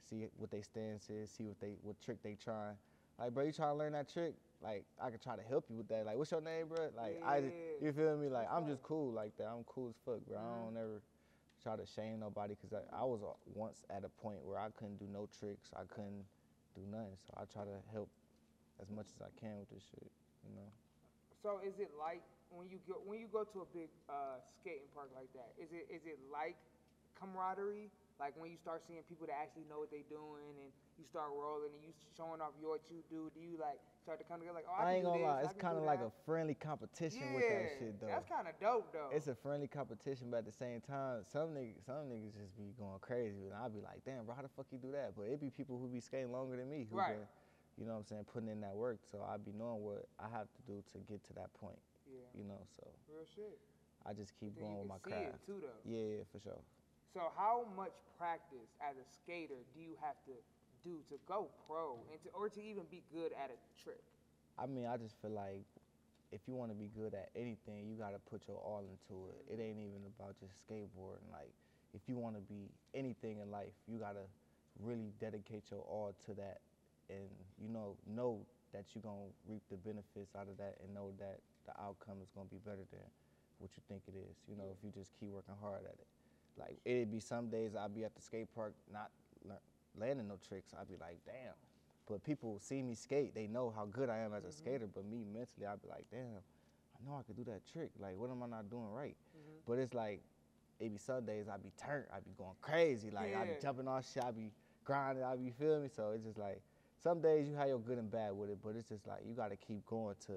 see 0.09 0.27
what 0.39 0.51
they 0.51 0.63
stance 0.63 1.11
is, 1.11 1.31
see 1.31 1.45
what 1.45 1.61
they 1.61 1.75
what 1.83 2.01
trick 2.01 2.23
they 2.23 2.35
trying. 2.35 2.77
Like 3.19 3.35
bro, 3.35 3.45
you 3.45 3.53
trying 3.53 3.73
to 3.73 3.79
learn 3.79 3.93
that 3.93 4.13
trick? 4.13 4.35
Like 4.63 4.85
I 5.01 5.11
could 5.11 5.23
try 5.23 5.37
to 5.37 5.43
help 5.43 5.67
you 5.69 5.77
with 5.77 5.89
that. 5.89 6.07
Like 6.07 6.17
what's 6.17 6.31
your 6.31 6.41
name, 6.41 6.69
bro? 6.69 6.89
Like 6.97 7.21
I, 7.25 7.43
you 7.81 7.93
feel 7.93 8.17
me? 8.17 8.29
Like 8.29 8.49
I'm 8.51 8.67
just 8.67 8.83
cool 8.83 9.13
like 9.13 9.37
that. 9.37 9.47
I'm 9.47 9.65
cool 9.65 9.89
as 9.91 9.97
fuck, 10.05 10.25
bro. 10.27 10.39
I 10.39 10.65
don't 10.65 10.77
ever 10.77 11.03
try 11.63 11.77
to 11.77 11.87
shame 11.87 12.21
nobody 12.21 12.55
because 12.55 12.73
I, 12.73 13.03
I 13.03 13.05
was 13.05 13.21
uh, 13.23 13.33
once 13.55 13.85
at 13.91 14.05
a 14.05 14.09
point 14.09 14.39
where 14.45 14.59
I 14.59 14.69
couldn't 14.77 14.99
do 14.99 15.07
no 15.13 15.29
tricks. 15.39 15.71
I 15.77 15.83
couldn't 15.93 16.25
do 16.75 16.83
nothing. 16.91 17.17
So 17.27 17.35
I 17.37 17.45
try 17.53 17.65
to 17.65 17.79
help 17.93 18.09
as 18.81 18.89
much 18.91 19.13
as 19.13 19.21
I 19.21 19.33
can 19.41 19.59
with 19.59 19.71
this 19.71 19.85
shit. 19.91 20.11
You 20.47 20.55
know. 20.57 20.71
So 21.43 21.59
is 21.61 21.75
it 21.83 21.91
like 21.99 22.23
when 22.55 22.71
you 22.71 22.79
go 22.87 23.03
when 23.05 23.19
you 23.19 23.27
go 23.27 23.45
to 23.45 23.67
a 23.67 23.69
big 23.75 23.91
uh, 24.09 24.39
skating 24.61 24.89
park 24.95 25.11
like 25.17 25.33
that? 25.35 25.53
Is 25.59 25.73
it 25.73 25.91
is 25.91 26.07
it 26.07 26.19
like 26.31 26.57
camaraderie? 27.19 27.91
Like 28.21 28.39
when 28.39 28.55
you 28.55 28.59
start 28.61 28.87
seeing 28.87 29.03
people 29.09 29.27
that 29.27 29.35
actually 29.35 29.67
know 29.67 29.83
what 29.83 29.91
they're 29.91 30.07
doing 30.07 30.55
and 30.55 30.71
you 30.95 31.05
start 31.11 31.35
rolling 31.35 31.75
and 31.75 31.83
you 31.83 31.91
showing 32.15 32.39
off 32.39 32.55
your 32.61 32.79
what 32.79 32.87
you 32.87 33.03
do, 33.11 33.33
do 33.35 33.41
you 33.43 33.59
like 33.59 33.83
start 34.03 34.19
to 34.19 34.27
come 34.27 34.39
together 34.39 34.63
like, 34.63 34.71
oh, 34.71 34.79
I, 34.79 34.83
I 34.83 34.95
ain't 34.95 35.05
gonna 35.07 35.19
this, 35.19 35.27
lie, 35.27 35.43
it's 35.43 35.59
kind 35.59 35.79
of 35.79 35.83
like 35.83 36.03
a 36.03 36.13
friendly 36.27 36.55
competition 36.55 37.31
yeah, 37.31 37.35
with 37.35 37.49
that 37.49 37.67
shit 37.79 37.99
though. 37.99 38.07
That's 38.11 38.29
kind 38.29 38.47
of 38.47 38.55
dope 38.61 38.93
though. 38.93 39.11
It's 39.11 39.27
a 39.27 39.35
friendly 39.35 39.67
competition, 39.67 40.29
but 40.31 40.39
at 40.39 40.47
the 40.47 40.55
same 40.55 40.81
time, 40.81 41.23
some 41.27 41.51
niggas, 41.55 41.87
some 41.87 42.11
niggas 42.11 42.35
just 42.35 42.55
be 42.55 42.75
going 42.79 42.99
crazy, 43.01 43.47
and 43.47 43.55
I'll 43.55 43.71
be 43.71 43.81
like, 43.81 44.05
damn, 44.05 44.27
bro, 44.27 44.35
how 44.35 44.43
the 44.43 44.53
fuck 44.55 44.67
you 44.71 44.79
do 44.79 44.93
that? 44.93 45.15
But 45.17 45.27
it 45.27 45.41
be 45.41 45.51
people 45.51 45.79
who 45.79 45.89
be 45.89 46.01
skating 46.01 46.31
longer 46.31 46.57
than 46.57 46.69
me, 46.69 46.87
who 46.91 46.99
Right. 46.99 47.19
been, 47.19 47.27
you 47.79 47.87
know 47.87 47.93
what 47.93 48.05
I'm 48.05 48.07
saying, 48.07 48.27
putting 48.33 48.49
in 48.49 48.61
that 48.61 48.75
work. 48.75 49.01
So 49.11 49.25
I 49.25 49.37
be 49.37 49.53
knowing 49.57 49.83
what 49.83 50.07
I 50.21 50.29
have 50.29 50.49
to 50.53 50.63
do 50.67 50.83
to 50.93 50.99
get 51.09 51.25
to 51.29 51.33
that 51.35 51.53
point, 51.55 51.79
yeah, 52.07 52.25
you 52.35 52.45
know. 52.45 52.61
So 52.77 52.87
real 53.09 53.27
shit. 53.35 53.59
I 54.05 54.13
just 54.13 54.35
keep 54.39 54.55
Then 54.57 54.65
going 54.65 54.79
with 54.83 54.89
my 54.89 54.99
craft. 54.99 55.47
too. 55.47 55.63
Yeah, 55.87 56.19
yeah, 56.19 56.27
for 56.33 56.41
sure. 56.43 56.59
So 57.15 57.31
how 57.37 57.67
much 57.77 57.95
practice 58.19 58.75
as 58.83 58.97
a 58.97 59.07
skater 59.07 59.63
do 59.75 59.81
you 59.81 59.95
have 60.03 60.19
to 60.27 60.35
do 60.83 60.99
to 61.09 61.17
go 61.29 61.47
pro 61.69 62.01
and 62.11 62.19
to, 62.25 62.29
or 62.35 62.49
to 62.49 62.61
even 62.61 62.83
be 62.91 63.03
good 63.15 63.31
at 63.39 63.51
a 63.55 63.59
trick? 63.79 64.03
I 64.59 64.67
mean, 64.67 64.87
I 64.87 64.97
just 64.97 65.15
feel 65.23 65.31
like 65.31 65.65
if 66.33 66.41
you 66.49 66.55
want 66.55 66.71
to 66.73 66.77
be 66.77 66.91
good 66.97 67.15
at 67.15 67.31
anything, 67.37 67.87
you 67.87 67.95
got 67.95 68.11
to 68.11 68.21
put 68.31 68.49
your 68.49 68.57
all 68.57 68.83
into 68.83 69.29
it. 69.29 69.45
It 69.47 69.53
mm-hmm. 69.53 69.63
ain't 69.63 69.79
even 69.79 70.03
about 70.19 70.35
just 70.41 70.57
skateboarding. 70.67 71.29
Like, 71.31 71.53
if 71.95 72.01
you 72.09 72.17
want 72.17 72.37
to 72.37 72.43
be 72.43 72.73
anything 72.95 73.39
in 73.39 73.51
life, 73.51 73.77
you 73.87 73.99
got 73.99 74.17
to 74.17 74.25
really 74.81 75.13
dedicate 75.21 75.65
your 75.71 75.81
all 75.81 76.15
to 76.27 76.35
that 76.35 76.59
and, 77.11 77.29
you 77.61 77.69
know, 77.69 77.97
know 78.07 78.39
that 78.73 78.85
you're 78.95 79.03
going 79.03 79.29
to 79.29 79.31
reap 79.49 79.63
the 79.71 79.77
benefits 79.77 80.35
out 80.35 80.49
of 80.49 80.57
that 80.57 80.79
and 80.83 80.95
know 80.95 81.13
that 81.19 81.41
the 81.67 81.73
outcome 81.81 82.19
is 82.23 82.31
going 82.35 82.49
to 82.49 82.55
be 82.55 82.61
better 82.65 82.85
than 82.91 83.07
what 83.59 83.71
you 83.77 83.83
think 83.89 84.03
it 84.09 84.15
is, 84.17 84.37
you 84.49 84.57
know, 84.57 84.65
if 84.73 84.83
you 84.83 84.91
just 84.91 85.13
keep 85.21 85.31
working 85.31 85.55
hard 85.61 85.85
at 85.85 85.95
it. 85.95 86.09
Like, 86.59 86.79
it'd 86.85 87.11
be 87.11 87.21
some 87.21 87.49
days 87.49 87.73
I'd 87.77 87.95
be 87.95 88.05
at 88.05 88.15
the 88.15 88.21
skate 88.21 88.49
park 88.55 88.75
not 88.93 89.11
landing 89.99 90.29
no 90.29 90.39
tricks. 90.49 90.73
I'd 90.79 90.89
be 90.89 90.97
like, 91.01 91.19
damn. 91.25 91.55
But 92.09 92.25
people 92.25 92.59
see 92.61 92.83
me 92.83 92.95
skate, 92.95 93.35
they 93.35 93.47
know 93.47 93.73
how 93.75 93.87
good 93.87 94.11
I 94.11 94.19
am 94.19 94.35
as 94.35 94.45
a 94.45 94.49
mm-hmm. 94.49 94.57
skater. 94.57 94.89
But 94.93 95.05
me 95.07 95.25
mentally, 95.25 95.67
I'd 95.67 95.81
be 95.81 95.89
like, 95.89 96.07
damn, 96.11 96.43
I 96.97 96.99
know 97.07 97.17
I 97.19 97.23
could 97.23 97.37
do 97.37 97.45
that 97.45 97.63
trick. 97.73 97.91
Like, 98.01 98.19
what 98.19 98.31
am 98.31 98.43
I 98.43 98.47
not 98.47 98.69
doing 98.69 98.91
right? 98.93 99.17
Mm-hmm. 99.37 99.59
But 99.67 99.79
it's 99.79 99.95
like, 99.95 100.21
it 100.81 100.93
be 100.93 100.99
some 100.99 101.25
days 101.25 101.47
I'd 101.49 101.63
be 101.63 101.73
turned, 101.81 102.07
I'd 102.15 102.25
be 102.25 102.33
going 102.37 102.57
crazy. 102.61 103.11
Like, 103.11 103.37
I'd 103.37 103.49
be 103.49 103.63
jumping 103.63 103.87
off 103.87 104.05
shit, 104.13 104.25
I'd 104.25 104.35
be 104.35 104.51
grinding, 104.85 105.25
I'd 105.25 105.43
be 105.43 105.51
feel 105.51 105.81
me. 105.81 105.89
So 105.95 106.11
it's 106.15 106.25
just 106.25 106.39
like, 106.39 106.61
some 107.03 107.21
days 107.21 107.49
you 107.49 107.55
have 107.55 107.69
your 107.69 107.79
good 107.79 107.99
and 107.99 108.11
bad 108.11 108.33
with 108.33 108.51
it, 108.51 108.59
but 108.63 108.77
it's 108.77 108.89
just 108.89 109.07
like, 109.07 109.21
you 109.27 109.35
got 109.35 109.51
to 109.51 109.57
keep 109.57 109.85
going 109.87 110.15
to 110.27 110.35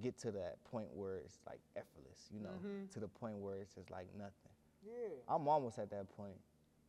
get 0.00 0.16
to 0.18 0.30
that 0.30 0.62
point 0.70 0.88
where 0.94 1.16
it's 1.16 1.38
like 1.46 1.58
effortless, 1.76 2.30
you 2.32 2.40
know, 2.40 2.54
to 2.92 3.00
the 3.00 3.08
point 3.08 3.36
where 3.36 3.56
it's 3.58 3.74
just 3.74 3.90
like 3.90 4.06
nothing. 4.16 4.54
Yeah. 4.86 5.18
I'm 5.28 5.48
almost 5.48 5.78
at 5.78 5.90
that 5.90 6.08
point. 6.16 6.38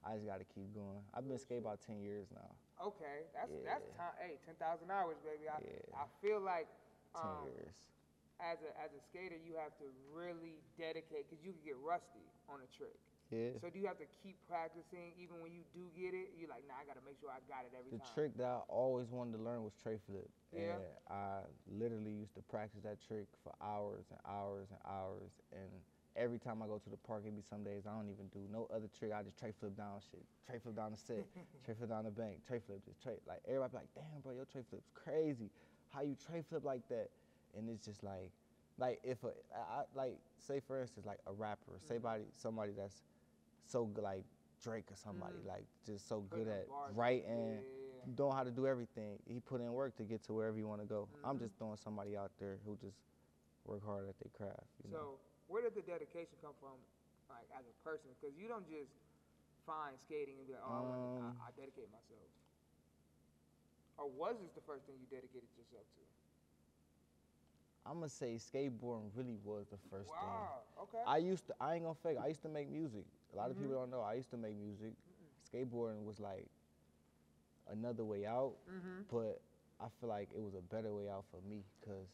I 0.05 0.15
just 0.15 0.25
got 0.25 0.39
to 0.39 0.45
keep 0.45 0.73
going. 0.73 1.01
I've 1.13 1.27
been 1.27 1.37
skating 1.37 1.63
about 1.65 1.81
10 1.85 2.01
years 2.01 2.27
now. 2.33 2.49
Okay, 2.81 3.29
that's 3.37 3.53
that's 3.61 3.85
Yeah. 3.85 4.01
time. 4.01 4.15
Hey, 4.17 4.41
ten 4.41 4.55
thousand 4.57 4.89
hours, 4.89 5.17
baby. 5.21 5.45
I 5.45 5.61
Yeah. 5.61 6.01
I 6.01 6.05
feel 6.17 6.41
like 6.41 6.65
10 7.13 7.21
um, 7.29 7.45
years. 7.45 7.77
as 8.41 8.57
a 8.65 8.73
as 8.81 8.89
a 8.97 9.01
skater, 9.05 9.37
you 9.37 9.53
have 9.53 9.77
to 9.77 9.85
really 10.09 10.57
dedicate 10.81 11.29
because 11.29 11.45
you 11.45 11.53
can 11.53 11.61
get 11.61 11.77
rusty 11.77 12.25
on 12.49 12.57
a 12.65 12.69
trick. 12.73 12.97
Yeah. 13.31 13.55
So 13.63 13.71
do 13.71 13.79
you 13.79 13.87
have 13.87 13.97
to 14.03 14.09
keep 14.21 14.35
practicing 14.47 15.15
even 15.15 15.39
when 15.41 15.51
you 15.55 15.63
do 15.73 15.87
get 15.95 16.13
it? 16.13 16.35
You're 16.37 16.51
like, 16.51 16.67
nah, 16.67 16.75
I 16.75 16.85
gotta 16.85 16.99
make 17.07 17.15
sure 17.19 17.31
I 17.31 17.39
got 17.47 17.63
it 17.63 17.71
every 17.71 17.91
The 17.95 18.03
time. 18.03 18.07
The 18.11 18.13
trick 18.13 18.31
that 18.37 18.51
I 18.51 18.59
always 18.67 19.07
wanted 19.09 19.39
to 19.39 19.43
learn 19.43 19.63
was 19.63 19.71
tray 19.81 19.95
flip. 20.05 20.27
Yeah. 20.51 20.75
And 20.75 20.83
I 21.09 21.47
literally 21.71 22.11
used 22.11 22.35
to 22.35 22.43
practice 22.43 22.83
that 22.83 22.99
trick 22.99 23.27
for 23.43 23.55
hours 23.63 24.03
and 24.11 24.19
hours 24.27 24.67
and 24.75 24.79
hours. 24.83 25.31
And 25.55 25.71
every 26.19 26.39
time 26.43 26.59
I 26.59 26.67
go 26.67 26.75
to 26.77 26.89
the 26.91 26.99
park, 27.07 27.23
it 27.25 27.31
be 27.31 27.41
some 27.41 27.63
days 27.63 27.87
I 27.87 27.95
don't 27.95 28.11
even 28.11 28.27
do 28.35 28.43
no 28.51 28.67
other 28.67 28.91
trick. 28.91 29.15
I 29.15 29.23
just 29.23 29.39
tray 29.39 29.55
flip 29.55 29.79
down 29.79 30.03
shit. 30.11 30.27
Tray 30.43 30.59
flip 30.59 30.75
down 30.75 30.91
the 30.91 30.99
set. 30.99 31.23
tray 31.63 31.73
flip 31.79 31.87
down 31.89 32.03
the 32.03 32.11
bank. 32.11 32.43
Tray 32.45 32.59
flip, 32.59 32.83
just 32.83 32.99
tray. 33.01 33.15
Like 33.23 33.39
everybody 33.47 33.71
be 33.71 33.77
like, 33.87 33.91
damn, 33.95 34.19
bro, 34.19 34.35
your 34.35 34.45
tray 34.45 34.67
flip's 34.67 34.91
crazy. 34.91 35.47
How 35.87 36.03
you 36.03 36.19
tray 36.19 36.43
flip 36.43 36.67
like 36.67 36.83
that? 36.91 37.07
And 37.55 37.69
it's 37.71 37.85
just 37.87 38.03
like, 38.03 38.31
like 38.77 38.99
if 39.03 39.23
a, 39.23 39.31
I, 39.55 39.87
I- 39.87 39.91
like 39.95 40.19
say 40.39 40.59
for 40.59 40.81
instance 40.81 41.05
like 41.05 41.19
a 41.27 41.31
rapper, 41.31 41.79
say 41.87 41.95
Mm-hmm. 41.95 42.03
somebody 42.03 42.23
somebody 42.35 42.71
that's 42.75 43.03
so 43.65 43.89
like 44.01 44.23
Drake 44.63 44.85
or 44.91 44.95
somebody 44.95 45.35
like 45.47 45.65
just 45.85 46.07
so 46.07 46.21
Putting 46.29 46.45
good 46.45 46.51
at 46.51 46.63
Mm-hmm. 46.65 46.71
bars 46.71 46.95
writing, 46.95 47.57
yeah. 47.59 48.13
know 48.17 48.29
how 48.31 48.43
to 48.43 48.51
do 48.51 48.67
everything. 48.67 49.17
He 49.27 49.39
put 49.39 49.61
in 49.61 49.71
work 49.73 49.95
to 49.97 50.03
get 50.03 50.23
to 50.25 50.33
wherever 50.33 50.57
you 50.57 50.67
want 50.67 50.81
to 50.81 50.87
go. 50.87 51.07
I'm 51.23 51.35
Mm-hmm. 51.35 51.43
just 51.45 51.57
throwing 51.57 51.77
somebody 51.77 52.15
out 52.17 52.31
there 52.39 52.57
who 52.65 52.75
just 52.77 52.97
work 53.65 53.83
hard 53.85 54.07
at 54.09 54.17
their 54.19 54.31
craft. 54.37 54.69
You 54.83 54.91
know? 54.91 54.97
So 54.97 55.19
where 55.47 55.61
did 55.61 55.73
the 55.75 55.81
dedication 55.85 56.37
come 56.41 56.53
from, 56.61 56.77
like 57.29 57.45
as 57.57 57.65
a 57.65 57.75
person? 57.83 58.09
Because 58.17 58.33
you 58.37 58.47
don't 58.47 58.65
just 58.69 58.89
find 59.65 59.93
skating 60.05 60.37
and 60.41 60.45
be 60.47 60.53
like, 60.53 60.65
oh, 60.65 60.73
I, 60.73 60.81
wanna, 60.81 61.01
Um, 61.29 61.37
I, 61.41 61.49
I 61.49 61.49
dedicate 61.57 61.89
myself. 61.93 62.25
Or 63.97 64.09
was 64.09 64.37
this 64.41 64.49
the 64.57 64.65
first 64.65 64.85
thing 64.89 64.97
you 64.97 65.05
dedicated 65.13 65.45
yourself 65.57 65.85
to? 65.97 66.01
I'm 67.85 67.95
gonna 67.95 68.09
say 68.09 68.35
skateboarding 68.37 69.09
really 69.15 69.37
was 69.43 69.67
the 69.69 69.77
first 69.89 70.09
thing. 70.09 70.39
Okay. 70.83 71.03
I 71.07 71.17
used 71.17 71.47
to. 71.47 71.53
I 71.59 71.75
ain't 71.75 71.83
gonna 71.83 71.95
fake. 72.03 72.17
I 72.23 72.27
used 72.27 72.41
to 72.43 72.49
make 72.49 72.69
music. 72.69 73.05
A 73.33 73.37
lot 73.37 73.49
of 73.49 73.55
Mm-hmm. 73.55 73.65
people 73.65 73.79
don't 73.81 73.91
know. 73.91 74.01
I 74.01 74.13
used 74.15 74.29
to 74.31 74.37
make 74.37 74.55
music. 74.55 74.93
Skateboarding 75.51 76.03
was 76.05 76.19
like 76.19 76.47
another 77.71 78.03
way 78.03 78.25
out, 78.25 78.53
Mm-hmm. 78.69 79.03
but 79.11 79.41
I 79.79 79.87
feel 79.99 80.09
like 80.09 80.29
it 80.35 80.41
was 80.41 80.53
a 80.55 80.61
better 80.73 80.93
way 80.93 81.09
out 81.09 81.25
for 81.31 81.39
me 81.47 81.63
because 81.79 82.07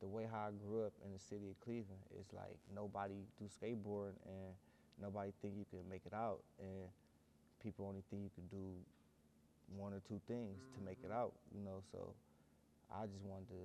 the 0.00 0.06
way 0.08 0.26
how 0.30 0.48
I 0.48 0.50
grew 0.66 0.84
up 0.84 0.92
in 1.04 1.12
the 1.12 1.18
city 1.18 1.48
of 1.50 1.58
Cleveland 1.60 2.02
is 2.18 2.26
like 2.32 2.58
nobody 2.74 3.14
do 3.38 3.46
skateboarding 3.46 4.18
and 4.26 4.52
nobody 5.00 5.30
think 5.40 5.54
you 5.56 5.64
can 5.70 5.88
make 5.88 6.02
it 6.06 6.12
out 6.12 6.40
and 6.58 6.88
people 7.62 7.86
only 7.86 8.02
think 8.10 8.22
you 8.22 8.30
can 8.34 8.46
do 8.48 8.64
one 9.76 9.92
or 9.92 10.00
two 10.06 10.20
things 10.28 10.58
to 10.74 10.80
make 10.84 10.98
it 11.04 11.10
out, 11.12 11.32
you 11.54 11.60
know. 11.62 11.80
So 11.92 12.12
I 12.92 13.06
just 13.06 13.24
wanted 13.24 13.48
to 13.48 13.62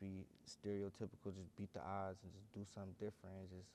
be 0.00 0.24
stereotypical, 0.46 1.34
just 1.34 1.54
beat 1.56 1.72
the 1.72 1.80
odds 1.80 2.18
and 2.22 2.32
just 2.32 2.52
do 2.54 2.60
something 2.74 2.94
different 2.98 3.34
and 3.38 3.48
just 3.50 3.68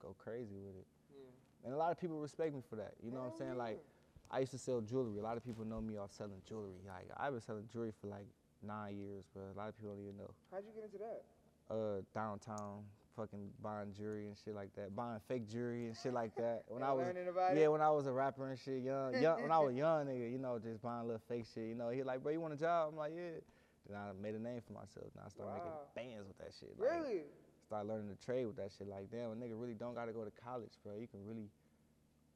go 0.00 0.14
crazy 0.18 0.56
with 0.60 0.76
it. 0.76 0.86
yeah. 1.12 1.66
And 1.66 1.74
a 1.74 1.76
lot 1.76 1.92
of 1.92 2.00
people 2.00 2.18
respect 2.18 2.54
me 2.54 2.62
for 2.68 2.76
that. 2.76 2.94
You 3.02 3.10
know 3.10 3.20
what 3.20 3.32
I'm 3.32 3.38
Hell 3.38 3.38
saying? 3.38 3.58
Like, 3.58 3.78
I 4.30 4.40
used 4.40 4.52
to 4.52 4.58
sell 4.58 4.80
jewelry. 4.80 5.18
A 5.18 5.22
lot 5.22 5.36
of 5.36 5.44
people 5.44 5.64
know 5.64 5.80
me 5.80 5.96
off 5.96 6.12
selling 6.12 6.40
jewelry. 6.48 6.78
Like, 6.86 7.10
I've 7.16 7.32
been 7.32 7.40
selling 7.40 7.68
jewelry 7.72 7.92
for 8.00 8.06
like 8.06 8.26
nine 8.62 8.96
years, 8.96 9.24
but 9.34 9.42
a 9.54 9.56
lot 9.58 9.68
of 9.68 9.76
people 9.76 9.92
don't 9.94 10.02
even 10.02 10.16
know. 10.16 10.30
How'd 10.52 10.62
you 10.64 10.72
get 10.74 10.84
into 10.84 10.98
that? 10.98 11.24
Uh, 11.70 12.02
downtown, 12.14 12.82
fucking 13.16 13.50
buying 13.62 13.92
jewelry 13.96 14.26
and 14.26 14.36
shit 14.44 14.54
like 14.54 14.74
that, 14.74 14.94
buying 14.94 15.20
fake 15.28 15.48
jewelry 15.48 15.86
and 15.86 15.96
shit 15.96 16.12
like 16.12 16.34
that. 16.36 16.64
When 16.68 16.82
I 16.82 16.92
was, 16.92 17.06
about 17.08 17.56
yeah, 17.56 17.64
it? 17.64 17.72
when 17.72 17.80
I 17.80 17.90
was 17.90 18.06
a 18.06 18.12
rapper 18.12 18.48
and 18.48 18.58
shit, 18.58 18.82
young, 18.82 19.20
young, 19.20 19.42
when 19.42 19.52
I 19.52 19.58
was 19.58 19.74
young 19.84 20.06
nigga, 20.06 20.30
you 20.32 20.38
know, 20.38 20.58
just 20.58 20.82
buying 20.82 21.06
little 21.06 21.22
fake 21.28 21.44
shit. 21.54 21.68
You 21.68 21.74
know, 21.74 21.90
he 21.90 22.02
like, 22.02 22.22
bro, 22.22 22.32
you 22.32 22.40
want 22.40 22.54
a 22.54 22.56
job? 22.56 22.90
I'm 22.92 22.98
like, 22.98 23.12
yeah. 23.14 23.38
Then 23.88 23.96
I 23.98 24.12
made 24.12 24.34
a 24.34 24.38
name 24.38 24.60
for 24.66 24.72
myself. 24.74 25.06
Now 25.16 25.22
I 25.26 25.28
started 25.28 25.52
Wow. 25.52 25.62
making 25.64 26.14
bands 26.14 26.28
with 26.28 26.38
that 26.38 26.52
shit. 26.54 26.78
Like, 26.78 26.90
Really? 26.90 27.24
start 27.66 27.86
learning 27.86 28.08
to 28.14 28.16
trade 28.24 28.46
with 28.46 28.56
that 28.56 28.72
shit. 28.72 28.86
Like, 28.88 29.10
damn, 29.10 29.32
a 29.32 29.34
nigga 29.34 29.58
really 29.60 29.74
don't 29.74 29.94
gotta 29.94 30.12
go 30.12 30.24
to 30.24 30.30
college, 30.30 30.72
bro. 30.82 30.96
You 30.96 31.08
can 31.08 31.24
really 31.26 31.50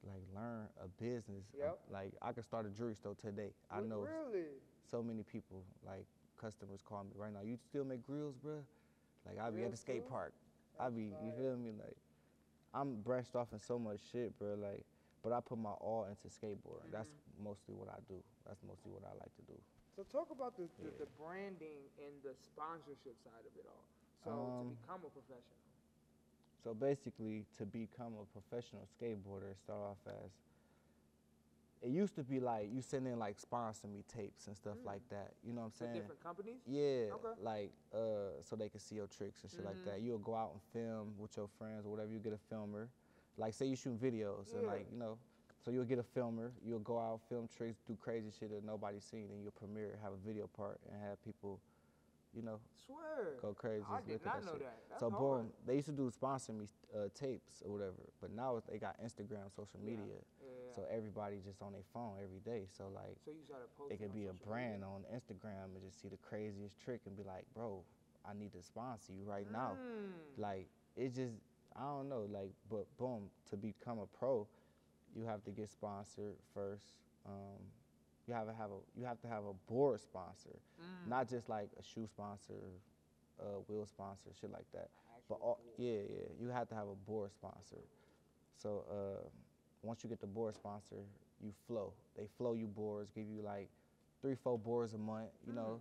like 0.03 0.23
learn 0.35 0.69
a 0.83 0.89
business. 0.89 1.45
Yep. 1.57 1.79
Like 1.91 2.13
I 2.21 2.33
could 2.33 2.45
start 2.45 2.67
a 2.67 2.71
jewelry 2.71 2.95
store 2.95 3.15
today. 3.15 3.53
I 3.71 3.81
know 3.81 4.01
Really? 4.01 4.45
so 4.91 5.03
many 5.03 5.23
people, 5.23 5.65
like 5.85 6.07
customers 6.37 6.83
call 6.83 7.05
me 7.05 7.13
right 7.15 7.33
now. 7.33 7.41
You 7.41 7.57
still 7.57 7.85
make 7.85 8.03
grills, 8.03 8.37
bro? 8.37 8.65
Like 9.27 9.39
I 9.39 9.51
be 9.51 9.65
at 9.65 9.71
the 9.71 9.77
skate 9.77 10.05
too? 10.05 10.11
park. 10.11 10.35
I 10.79 10.91
be, 10.91 11.05
you 11.05 11.33
feel 11.39 11.57
me? 11.57 11.73
Like 11.79 11.97
I'm 12.75 12.97
branched 13.03 13.35
off 13.37 13.53
in 13.53 13.61
so 13.61 13.79
much 13.79 14.01
shit, 14.13 14.37
bro. 14.39 14.55
Like, 14.57 14.85
but 15.23 15.33
I 15.33 15.41
put 15.41 15.59
my 15.59 15.71
all 15.71 16.05
into 16.05 16.29
skateboarding. 16.29 16.91
That's 16.93 17.09
Mm-hmm. 17.09 17.45
mostly 17.45 17.75
what 17.75 17.89
I 17.89 17.99
do. 18.09 18.23
That's 18.47 18.61
mostly 18.63 18.91
what 18.93 19.03
I 19.05 19.13
like 19.15 19.35
to 19.37 19.43
do. 19.43 19.59
So 19.97 20.03
talk 20.11 20.29
about 20.35 20.57
the, 20.57 20.67
the, 20.83 20.91
the 21.05 21.09
branding 21.19 21.87
and 22.03 22.15
the 22.23 22.35
sponsorship 22.35 23.15
side 23.23 23.47
of 23.47 23.55
it 23.59 23.67
all. 23.67 23.87
So 24.25 24.31
to 24.31 24.65
Um, 24.65 24.75
become 24.75 25.01
a 25.07 25.11
professional. 25.11 25.61
So 26.65 26.75
basically, 26.75 27.45
to 27.59 27.67
become 27.67 28.15
a 28.19 28.25
professional 28.33 28.89
skateboarder, 28.99 29.55
start 29.59 29.81
off 29.81 29.99
as 30.09 30.31
it 31.83 31.91
used 31.91 32.15
to 32.17 32.23
be 32.23 32.41
like 32.41 32.71
you 32.73 32.81
send 32.81 33.07
in 33.07 33.19
like 33.19 33.39
sponsor 33.39 33.87
me 33.87 34.03
tapes 34.09 34.47
and 34.47 34.57
stuff 34.57 34.79
like 34.85 35.07
that. 35.11 35.33
You 35.45 35.53
know 35.53 35.61
what 35.61 35.67
I'm 35.67 35.73
To 35.73 35.79
saying? 35.79 35.93
different 35.95 36.23
companies? 36.23 36.57
Yeah, 36.67 37.13
Okay. 37.13 37.35
like 37.43 37.73
uh, 37.95 38.41
so 38.41 38.57
they 38.57 38.71
can 38.71 38.81
see 38.81 38.95
your 38.97 39.07
tricks 39.07 39.43
and 39.43 39.51
shit 39.51 39.63
like 39.65 39.77
Mhm. 39.83 39.85
that. 39.85 40.01
You'll 40.01 40.19
go 40.19 40.35
out 40.35 40.53
and 40.55 40.63
film 40.73 41.15
with 41.19 41.37
your 41.37 41.49
friends 41.59 41.85
or 41.85 41.91
whatever. 41.91 42.11
You 42.11 42.19
get 42.19 42.33
a 42.33 42.39
filmer, 42.39 42.89
like 43.37 43.53
say 43.53 43.67
you 43.67 43.77
shoot 43.77 44.01
videos 44.01 44.55
and 44.55 44.67
like 44.67 44.87
you 44.91 44.99
know, 44.99 45.19
so 45.65 45.71
you'll 45.71 45.85
get 45.85 45.99
a 45.99 46.03
filmer. 46.03 46.53
You'll 46.65 46.81
go 46.81 46.99
out, 46.99 47.21
film 47.29 47.49
tricks, 47.57 47.81
do 47.87 47.97
crazy 48.01 48.31
shit 48.39 48.51
that 48.51 48.65
nobody's 48.65 49.05
seen, 49.05 49.29
and 49.33 49.43
you'll 49.43 49.53
premiere, 49.53 49.99
have 50.03 50.13
a 50.13 50.27
video 50.27 50.47
part, 50.47 50.79
and 50.91 51.01
have 51.03 51.23
people, 51.25 51.59
you 52.37 52.43
know, 52.43 52.59
Swear. 52.87 53.39
go 53.41 53.55
crazy. 53.55 53.85
I 53.91 54.01
did 54.07 54.25
not 54.25 54.37
and 54.37 54.47
know 54.47 54.53
shit. 54.53 54.61
that. 54.63 54.77
That's 54.91 55.01
so 55.01 55.11
hard. 55.11 55.21
boom, 55.45 55.53
they 55.67 55.77
used 55.77 55.87
to 55.87 55.93
do 55.93 56.11
sponsor 56.11 56.53
me 56.53 56.67
uh, 56.95 57.09
tapes 57.15 57.63
or 57.65 57.73
whatever, 57.73 58.03
but 58.21 58.31
now 58.33 58.61
they 58.71 58.77
got 58.79 59.01
Instagram, 59.03 59.49
social 59.57 59.81
Yeah. 59.83 59.91
media, 59.91 60.21
Yeah. 60.43 60.75
so 60.77 60.85
everybody 60.91 61.37
just 61.45 61.63
on 61.63 61.73
their 61.73 61.87
phone 61.95 62.17
every 62.23 62.41
day. 62.41 62.67
So 62.77 62.89
like 62.95 63.17
So 63.25 63.87
it 63.91 63.99
could 64.01 64.13
be 64.15 64.27
a 64.27 64.33
brand 64.35 64.83
media. 64.83 64.87
on 64.89 65.05
Instagram 65.15 65.73
and 65.75 65.83
just 65.83 66.01
see 66.03 66.09
the 66.09 66.19
craziest 66.19 66.79
trick 66.81 67.01
and 67.07 67.17
be 67.17 67.23
like, 67.23 67.45
bro, 67.55 67.83
I 68.29 68.35
need 68.35 68.53
to 68.53 68.63
sponsor 68.63 69.13
you 69.13 69.25
right 69.25 69.51
now. 69.51 69.77
Mm. 69.81 70.13
Like 70.39 70.69
it 70.97 71.15
just 71.15 71.35
I 71.77 71.83
don't 71.83 72.09
know, 72.09 72.27
like 72.31 72.53
but 72.71 72.87
boom, 72.99 73.31
to 73.51 73.57
become 73.57 73.99
a 73.99 74.07
pro, 74.07 74.47
you 75.15 75.25
have 75.25 75.43
to 75.45 75.51
get 75.51 75.71
sponsored 75.71 76.35
first. 76.53 76.85
Um, 77.27 77.61
you 78.27 78.35
have 78.35 78.47
to 78.47 78.55
have 78.55 78.71
a 78.71 78.81
you 78.99 79.05
have 79.05 79.21
to 79.21 79.29
have 79.29 79.45
a 79.45 79.53
board 79.71 80.01
sponsor, 80.01 80.57
Mm. 80.81 81.09
not 81.09 81.29
just 81.29 81.49
like 81.49 81.69
a 81.79 81.83
shoe 81.83 82.07
sponsor, 82.07 82.55
a 83.39 83.61
wheel 83.69 83.87
sponsor, 83.87 84.31
shit 84.41 84.51
like 84.51 84.67
that. 84.73 84.89
But 85.29 85.39
all, 85.41 85.61
yeah, 85.79 85.93
yeah, 85.93 86.29
you 86.41 86.49
have 86.49 86.69
to 86.69 86.75
have 86.75 86.89
a 86.89 86.95
board 86.95 87.31
sponsor. 87.33 87.81
So 88.57 88.85
uh, 88.91 89.29
once 89.83 90.03
you 90.03 90.09
get 90.11 90.21
the 90.21 90.27
board 90.27 90.55
sponsor, 90.55 90.97
you 91.43 91.53
flow. 91.67 91.93
They 92.17 92.27
flow 92.39 92.55
you 92.55 92.67
boards, 92.67 93.11
give 93.11 93.29
you 93.29 93.43
like 93.43 93.69
three, 94.21 94.35
four 94.35 94.59
boards 94.59 94.95
a 94.95 94.99
month. 94.99 95.31
You 95.47 95.53
know, 95.55 95.81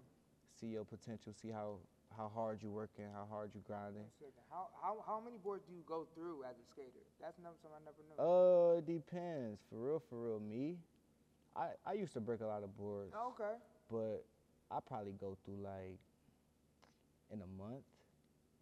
see 0.59 0.67
your 0.67 0.83
potential, 0.85 1.33
see 1.33 1.49
how 1.49 1.75
how 2.17 2.31
hard 2.33 2.61
you 2.61 2.69
working, 2.71 3.05
how 3.13 3.27
hard 3.29 3.51
you 3.53 3.61
grinding. 3.65 4.05
How, 4.49 4.67
how, 4.81 5.03
how 5.05 5.19
many 5.23 5.37
boards 5.37 5.63
do 5.67 5.73
you 5.73 5.83
go 5.87 6.05
through 6.15 6.43
as 6.43 6.55
a 6.57 6.65
skater? 6.71 7.03
That's 7.21 7.35
something 7.37 7.71
I 7.73 7.81
never 7.83 8.01
knew. 8.07 8.17
Uh, 8.21 8.77
it 8.77 8.85
depends. 8.85 9.59
For 9.69 9.77
real, 9.77 10.01
for 10.09 10.17
real. 10.19 10.39
Me, 10.39 10.77
I 11.55 11.69
I 11.85 11.93
used 11.93 12.13
to 12.13 12.21
break 12.21 12.41
a 12.41 12.45
lot 12.45 12.63
of 12.63 12.75
boards, 12.77 13.13
Oh, 13.15 13.33
okay. 13.33 13.55
but 13.91 14.25
I 14.71 14.79
probably 14.79 15.13
go 15.13 15.37
through 15.45 15.61
like 15.63 15.99
in 17.31 17.41
a 17.41 17.47
month. 17.61 17.83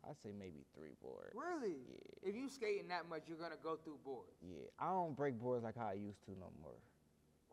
I'd 0.08 0.17
say 0.24 0.31
maybe 0.38 0.65
three 0.75 0.96
boards. 1.01 1.36
Really? 1.36 1.75
Yeah. 1.88 2.29
If 2.29 2.36
you 2.36 2.50
skating 2.50 2.88
that 2.88 3.08
much, 3.08 3.24
you're 3.27 3.38
gonna 3.38 3.62
go 3.62 3.75
through 3.75 4.00
boards. 4.03 4.34
Yeah, 4.41 4.65
I 4.79 4.89
don't 4.89 5.15
break 5.15 5.39
boards 5.39 5.63
like 5.63 5.77
how 5.77 5.88
I 5.88 5.93
used 5.93 6.24
to 6.25 6.31
no 6.31 6.50
more. 6.62 6.74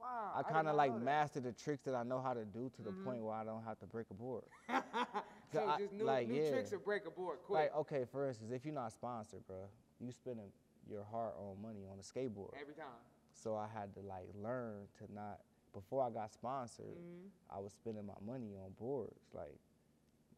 Wow. 0.00 0.32
I 0.36 0.42
kind 0.42 0.68
of 0.68 0.76
like 0.76 0.94
mastered 1.00 1.44
the 1.44 1.52
tricks 1.52 1.84
that 1.84 1.94
I 1.94 2.02
know 2.02 2.20
how 2.20 2.32
to 2.34 2.44
do 2.44 2.70
to 2.76 2.82
the 2.82 2.90
Mhm. 2.90 3.04
point 3.04 3.22
where 3.22 3.34
I 3.34 3.44
don't 3.44 3.62
have 3.64 3.78
to 3.80 3.86
break 3.86 4.06
a 4.10 4.14
board. 4.14 4.44
so 5.52 5.66
I- 5.68 5.78
just 5.78 5.92
new, 5.92 6.04
like, 6.04 6.28
new 6.28 6.42
yeah. 6.42 6.50
tricks 6.50 6.70
to 6.70 6.78
break 6.78 7.06
a 7.06 7.10
board 7.10 7.38
quick 7.44 7.58
Like, 7.72 7.76
okay, 7.76 8.04
for 8.04 8.28
instance, 8.28 8.52
if 8.52 8.64
you're 8.64 8.74
not 8.74 8.92
sponsored, 8.92 9.46
bro, 9.46 9.68
you 10.00 10.12
spending 10.12 10.52
your 10.88 11.04
hard-earned 11.04 11.60
money 11.60 11.86
on 11.90 11.98
a 11.98 12.02
skateboard. 12.02 12.54
every 12.60 12.74
time. 12.74 12.86
So 13.32 13.56
I 13.56 13.66
had 13.68 13.94
to 13.94 14.00
like 14.00 14.28
learn 14.34 14.86
to 14.98 15.12
not. 15.12 15.40
Before 15.74 16.02
I 16.02 16.10
got 16.10 16.32
sponsored, 16.32 16.96
Mhm. 16.96 17.28
I 17.50 17.58
was 17.58 17.72
spending 17.72 18.04
my 18.06 18.18
money 18.24 18.56
on 18.56 18.72
boards. 18.72 19.20
Like, 19.34 19.58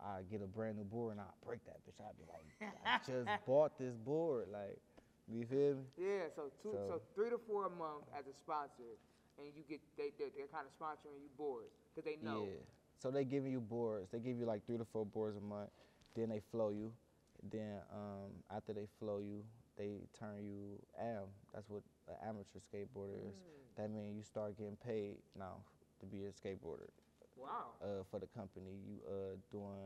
I 0.00 0.22
get 0.22 0.42
a 0.42 0.46
brand 0.46 0.76
new 0.78 0.84
board 0.84 1.12
and 1.12 1.20
I 1.20 1.26
break 1.44 1.64
that 1.66 1.78
bitch. 1.86 2.00
I'd 2.00 2.16
be 2.18 2.24
like, 2.26 2.74
I 2.84 2.98
just 3.06 3.46
bought 3.46 3.76
this 3.78 3.94
board. 3.96 4.48
Like, 4.48 4.78
you 5.28 5.46
feel 5.46 5.76
me? 5.76 5.84
Yeah. 5.96 6.28
So 6.34 6.50
two, 6.62 6.72
so, 6.72 6.86
So- 6.88 7.02
three 7.14 7.30
to 7.30 7.38
four 7.38 7.66
a 7.66 7.70
month 7.70 8.04
as 8.18 8.26
a 8.26 8.32
sponsor, 8.34 8.96
and 9.40 9.48
you 9.56 9.62
get 9.68 9.80
they 9.96 10.12
they 10.18 10.30
they're 10.36 10.46
kind 10.52 10.66
of 10.68 10.72
sponsoring 10.76 11.20
you 11.22 11.30
boards 11.36 11.72
because 11.94 12.04
they 12.04 12.18
know. 12.22 12.44
Yeah. 12.46 12.60
So 12.98 13.10
they 13.10 13.24
giving 13.24 13.50
you 13.50 13.60
boards. 13.60 14.10
They 14.12 14.18
give 14.18 14.36
you 14.38 14.44
like 14.44 14.66
three 14.66 14.76
to 14.76 14.84
four 14.84 15.06
boards 15.06 15.36
a 15.36 15.40
month. 15.40 15.70
Then 16.14 16.28
they 16.28 16.40
flow 16.50 16.68
you. 16.70 16.92
Then 17.50 17.80
um, 17.92 18.30
after 18.54 18.74
they 18.74 18.86
flow 18.98 19.18
you, 19.18 19.42
they 19.78 20.00
turn 20.18 20.44
you 20.44 20.76
am. 21.00 21.24
That's 21.54 21.68
what 21.70 21.82
an 22.08 22.16
amateur 22.28 22.58
skateboarder 22.60 23.16
is. 23.16 23.32
Mm. 23.34 23.76
That 23.76 23.90
means 23.90 24.14
you 24.16 24.22
start 24.22 24.58
getting 24.58 24.76
paid 24.76 25.16
now 25.38 25.56
to 26.00 26.06
be 26.06 26.24
a 26.26 26.30
skateboarder 26.32 26.90
Wow. 27.36 27.72
uh, 27.82 28.04
for 28.10 28.20
the 28.20 28.26
company. 28.26 28.76
You 28.86 28.98
uh, 29.08 29.36
doing 29.50 29.80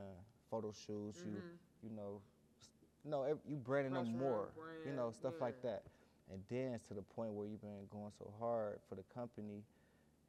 photo 0.51 0.73
shoots. 0.73 1.21
Mhm. 1.23 1.27
You 1.31 1.43
you 1.85 1.91
know, 1.95 2.21
no, 3.05 3.39
you 3.47 3.57
branding 3.57 3.93
them 3.93 4.19
more. 4.19 4.49
run, 4.57 4.75
you 4.87 4.93
know, 4.93 5.11
brand, 5.11 5.15
stuff 5.15 5.35
like 5.41 5.63
that. 5.63 5.83
And 6.33 6.41
then 6.51 6.81
to 6.89 6.95
the 6.95 7.03
point 7.03 7.33
where 7.33 7.47
you've 7.47 7.61
been 7.61 7.87
going 7.91 8.13
so 8.19 8.33
hard 8.39 8.79
for 8.89 8.95
the 8.95 9.05
company. 9.15 9.63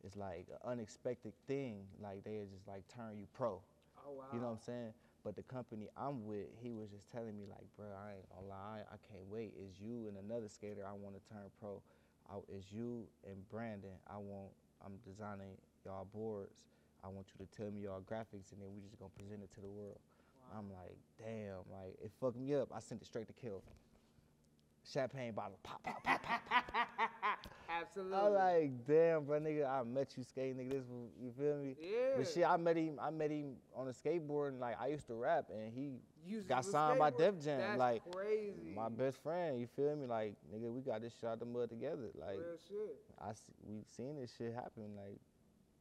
It's 0.04 0.16
like 0.16 0.46
an 0.52 0.60
unexpected 0.70 1.34
thing. 1.48 1.82
Like 2.02 2.24
they 2.24 2.44
just 2.52 2.68
like 2.68 2.84
turn 2.94 3.18
you 3.18 3.28
pro. 3.34 3.62
Oh 4.06 4.12
wow. 4.12 4.26
You 4.34 4.40
know 4.40 4.48
what 4.48 4.60
I'm 4.62 4.66
saying? 4.66 4.94
But 5.24 5.36
the 5.36 5.44
company 5.44 5.90
I'm 5.98 6.28
with, 6.28 6.54
he 6.62 6.72
was 6.72 6.90
just 6.94 7.10
telling 7.10 7.36
me 7.36 7.46
like, 7.50 7.66
bro, 7.76 7.88
I 7.90 8.22
ain't 8.22 8.30
gonna 8.30 8.46
lie, 8.46 8.86
I 8.86 8.98
can't 9.10 9.26
wait. 9.26 9.58
It's 9.58 9.82
you 9.82 10.06
and 10.06 10.18
another 10.22 10.48
skater 10.48 10.86
I 10.86 10.94
want 10.94 11.18
to 11.18 11.24
turn 11.34 11.50
pro. 11.60 11.82
I, 12.30 12.38
it's 12.54 12.72
you 12.72 13.08
and 13.26 13.38
Brandon. 13.50 13.98
I 14.08 14.18
want. 14.18 14.52
I'm 14.86 15.02
designing 15.02 15.58
y'all 15.86 16.06
boards. 16.14 16.62
I 17.04 17.08
want 17.08 17.26
you 17.34 17.46
to 17.46 17.50
tell 17.58 17.72
me 17.72 17.84
y'all 17.84 18.02
graphics, 18.02 18.54
and 18.54 18.62
then 18.62 18.70
we 18.76 18.82
just 18.82 19.00
gonna 19.00 19.14
present 19.18 19.42
it 19.42 19.50
to 19.56 19.62
the 19.62 19.70
world. 19.70 19.98
Wow. 20.42 20.62
I'm 20.62 20.70
like, 20.70 20.98
damn, 21.18 21.66
like 21.74 21.98
it 22.04 22.12
fucked 22.22 22.38
me 22.38 22.54
up. 22.54 22.70
I 22.76 22.80
sent 22.80 23.02
it 23.02 23.08
straight 23.08 23.28
to 23.28 23.34
Kelvin. 23.34 23.74
Champagne 24.92 25.34
bottle, 25.34 25.58
pop, 25.64 25.84
pop, 25.84 26.04
pop, 26.04 26.22
pop. 26.24 26.42
Absolutely. 27.82 28.18
I'm 28.18 28.34
like, 28.34 28.86
damn, 28.88 29.24
bro, 29.26 29.40
nigga, 29.40 29.68
I 29.70 29.84
met 29.84 30.14
you 30.16 30.24
skating, 30.24 30.58
nigga. 30.58 30.72
This, 30.72 30.84
was- 30.88 31.10
you 31.22 31.32
feel 31.38 31.58
me? 31.58 31.76
yeah. 31.82 32.18
But 32.18 32.28
shit, 32.28 32.46
I 32.48 32.56
met 32.58 32.78
him. 32.78 33.00
I 33.02 33.10
met 33.10 33.32
him 33.32 33.56
on 33.76 33.88
a 33.88 33.92
skateboard, 33.92 34.50
and 34.50 34.60
like 34.60 34.80
I 34.80 34.88
used 34.88 35.08
to 35.08 35.16
rap, 35.16 35.46
and 35.52 35.74
he 35.74 36.00
Used 36.26 36.48
got 36.48 36.64
signed 36.66 37.00
by? 37.00 37.10
Def 37.10 37.44
Jam. 37.44 37.60
That's 37.60 37.80
like 37.80 38.02
crazy. 38.12 38.74
my 38.76 38.90
best 38.90 39.22
friend. 39.22 39.60
You 39.60 39.68
feel 39.76 39.96
me? 39.96 40.06
Like 40.08 40.36
nigga, 40.54 40.72
we 40.72 40.82
got 40.82 41.02
this 41.02 41.14
shit 41.20 41.30
out 41.30 41.40
the 41.40 41.46
mud 41.46 41.70
together. 41.70 42.10
Like 42.20 42.38
Real 42.38 42.58
shit. 42.68 42.98
I, 43.20 43.32
we 43.68 43.82
seen 43.96 44.20
this 44.20 44.32
shit 44.38 44.54
happen. 44.54 44.96
Like 44.96 45.20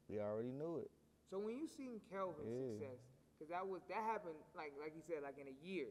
we 0.08 0.18
already 0.20 0.50
knew 0.52 0.78
it. 0.78 0.90
So 1.30 1.38
when 1.38 1.56
you 1.56 1.66
seen 1.66 2.00
Kelvin's 2.10 2.44
Yeah. 2.48 2.78
success, 2.78 3.00
because 3.38 3.50
that 3.50 3.66
was 3.66 3.80
that 3.88 4.02
happened 4.04 4.36
like 4.56 4.72
like 4.80 4.92
you 4.96 5.02
said 5.06 5.22
like 5.22 5.36
in 5.40 5.46
a 5.48 5.56
year. 5.66 5.86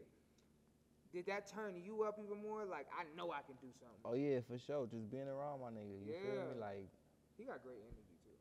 Did 1.13 1.27
that 1.27 1.46
turn 1.48 1.75
you 1.77 2.03
up 2.03 2.17
even 2.17 2.41
more? 2.41 2.65
Like 2.65 2.88
I 2.89 3.03
know 3.15 3.32
I 3.32 3.41
can 3.46 3.55
do 3.62 3.70
something. 3.79 4.01
Oh 4.03 4.13
yeah, 4.15 4.39
for 4.48 4.58
sure. 4.58 4.88
Just 4.89 5.10
being 5.12 5.27
around 5.29 5.62
my 5.62 5.70
nigga. 5.70 5.93
You 6.05 6.13
feel 6.13 6.55
me? 6.55 6.60
Like 6.60 6.89
He 7.38 7.46
got 7.46 7.62
great 7.63 7.77
energy 7.86 8.17
too. 8.25 8.34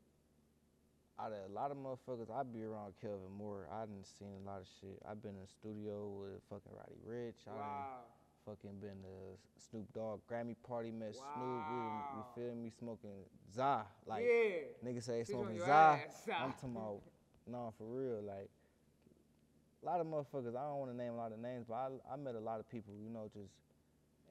out 1.21 1.31
of 1.31 1.49
a 1.49 1.53
lot 1.53 1.69
of 1.69 1.77
motherfuckers, 1.77 2.33
I 2.33 2.41
be 2.43 2.63
around 2.63 2.93
Kelvin 2.99 3.29
more. 3.37 3.67
I 3.71 3.85
done 3.85 4.01
seen 4.03 4.27
a 4.43 4.49
lot 4.49 4.61
of 4.61 4.67
shit. 4.81 4.97
I've 5.07 5.21
been 5.21 5.35
in 5.37 5.41
the 5.45 5.47
studio 5.47 6.09
with 6.09 6.41
fucking 6.49 6.73
Roddy 6.73 6.97
Ricch. 7.05 7.45
I 7.45 7.51
done 7.53 7.59
Wow. 7.61 8.09
fucking 8.45 8.79
been 8.81 8.97
to 9.05 9.37
Snoop 9.69 9.85
Dogg 9.93 10.21
Grammy 10.29 10.55
party, 10.67 10.89
met 10.91 11.13
Snoop. 11.13 11.61
We, 11.69 11.77
you 12.17 12.23
feel 12.35 12.55
me? 12.55 12.71
Smoking 12.73 13.21
za. 13.53 13.85
Like 14.07 14.25
yeah. 14.25 14.73
niggas 14.83 15.03
say 15.03 15.23
smoking 15.23 15.59
za. 15.59 15.99
I'm 16.41 16.51
talking 16.53 16.71
about 16.75 17.01
no 17.47 17.71
for 17.77 17.85
real. 17.85 18.21
Like 18.25 18.49
a 19.83 19.85
lot 19.85 19.99
of 19.99 20.07
motherfuckers. 20.07 20.55
I 20.55 20.63
don't 20.63 20.79
want 20.79 20.91
to 20.91 20.97
name 20.97 21.13
a 21.13 21.17
lot 21.17 21.31
of 21.31 21.39
names, 21.39 21.65
but 21.67 21.75
I 21.75 22.13
I 22.13 22.15
met 22.15 22.35
a 22.35 22.39
lot 22.39 22.59
of 22.59 22.69
people. 22.69 22.93
You 23.03 23.09
know, 23.09 23.29
just 23.33 23.51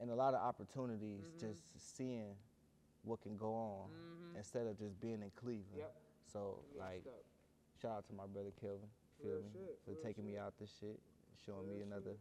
and 0.01 0.09
a 0.09 0.15
lot 0.15 0.33
of 0.33 0.41
opportunities. 0.41 1.23
Mhm. 1.23 1.39
Just 1.39 1.95
seeing 1.95 2.35
what 3.03 3.21
can 3.21 3.37
go 3.37 3.53
on 3.53 3.89
Mhm. 3.89 4.37
instead 4.37 4.65
of 4.67 4.77
just 4.77 4.99
being 4.99 5.21
in 5.21 5.31
Cleveland. 5.31 5.77
Yep. 5.77 5.95
So 6.25 6.59
Yeah, 6.75 6.83
like, 6.83 7.03
shout 7.79 7.91
out 7.97 8.05
to 8.07 8.13
my 8.13 8.25
brother 8.25 8.51
Kelvin. 8.59 8.89
Feel 9.21 9.31
Real 9.31 9.43
me 9.43 9.49
shit, 9.53 9.79
for 9.85 9.91
real 9.91 10.01
taking 10.01 10.25
me 10.25 10.37
out 10.37 10.57
this 10.57 10.71
shit, 10.79 10.99
showing 11.45 11.67
me 11.67 11.75
Real 11.75 11.83
another. 11.87 12.17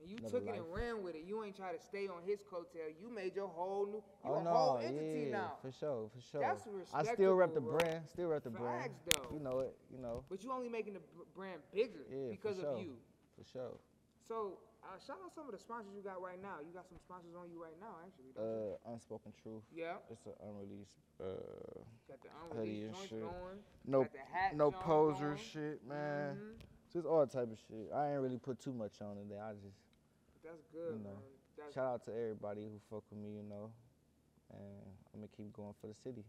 And 0.00 0.10
you 0.10 0.16
another 0.18 0.40
took 0.40 0.48
it 0.48 0.54
and 0.56 0.64
ran 0.74 1.02
with 1.02 1.14
it. 1.14 1.22
You 1.26 1.44
ain't 1.44 1.56
try 1.56 1.72
to 1.72 1.80
stay 1.80 2.08
on 2.08 2.22
his 2.26 2.40
coattail. 2.40 2.92
You 3.00 3.08
made 3.14 3.34
your 3.34 3.48
whole 3.48 3.86
new, 3.86 4.02
you 4.24 4.30
oh 4.30 4.34
a 4.40 4.44
no, 4.44 4.50
whole 4.50 4.78
entity 4.78 5.28
yeah, 5.30 5.32
now. 5.32 5.52
for 5.62 5.72
sure, 5.72 6.10
for 6.14 6.20
sure. 6.20 6.40
That's 6.40 6.62
I 6.92 7.14
still 7.14 7.34
rep 7.34 7.54
the 7.54 7.60
bro. 7.60 7.78
brand, 7.78 8.02
still 8.08 8.28
rep 8.28 8.44
the 8.44 8.50
brand. 8.50 8.90
Though. 9.08 9.28
You 9.32 9.40
know 9.40 9.60
it, 9.60 9.74
you 9.90 9.98
know, 10.02 10.24
But 10.28 10.42
you 10.44 10.52
only 10.52 10.68
making 10.68 10.94
the 10.94 11.00
brand 11.34 11.60
bigger 11.72 12.04
Yeah, 12.10 12.30
because 12.30 12.58
sure. 12.58 12.66
of 12.76 12.80
you. 12.80 12.96
for 13.38 13.44
sure. 13.50 13.78
So 14.28 14.58
uh, 14.84 14.98
shout 15.06 15.16
out 15.24 15.32
some 15.34 15.46
of 15.46 15.52
the 15.52 15.58
sponsors 15.58 15.92
you 15.96 16.02
got 16.02 16.20
right 16.20 16.40
now. 16.42 16.56
You 16.60 16.72
got 16.74 16.86
some 16.88 16.98
sponsors 16.98 17.32
on 17.38 17.48
you 17.50 17.62
right 17.62 17.76
now, 17.80 17.96
actually. 18.04 18.32
Uh, 18.36 18.92
unspoken 18.92 19.32
truth. 19.42 19.62
yeah. 19.74 19.96
It's 20.10 20.26
an 20.26 20.32
unreleased. 20.44 21.00
Uh, 21.20 21.24
Got 22.08 22.20
the 22.20 22.28
unreleased 22.52 23.00
and 23.00 23.08
shit. 23.08 23.20
going. 23.20 23.58
no, 23.86 24.02
got 24.02 24.12
the 24.12 24.18
hat 24.32 24.56
no 24.56 24.70
joint 24.70 24.82
poser 24.82 25.28
going. 25.28 25.40
shit, 25.52 25.80
man. 25.88 26.36
Mhm. 26.94 27.02
Just 27.02 27.06
all 27.06 27.26
type 27.26 27.50
of 27.50 27.58
shit. 27.58 27.90
I 27.92 28.12
ain't 28.12 28.22
really 28.22 28.38
put 28.38 28.60
too 28.60 28.72
much 28.72 29.02
on 29.02 29.18
it. 29.18 29.28
There. 29.28 29.42
I 29.42 29.52
just 29.54 29.82
That's 30.44 30.62
good, 30.70 30.94
You 30.94 30.98
know, 31.02 31.18
man. 31.18 31.34
That's 31.58 31.74
shout 31.74 31.86
out 31.86 32.04
to 32.04 32.12
everybody 32.14 32.62
who 32.62 32.78
fuck 32.90 33.02
with 33.10 33.18
me, 33.18 33.34
you 33.34 33.42
know, 33.42 33.72
and 34.50 34.86
I'm 35.14 35.20
gonna 35.20 35.32
keep 35.34 35.52
going 35.52 35.74
for 35.80 35.88
the 35.88 35.94
city. 35.94 36.22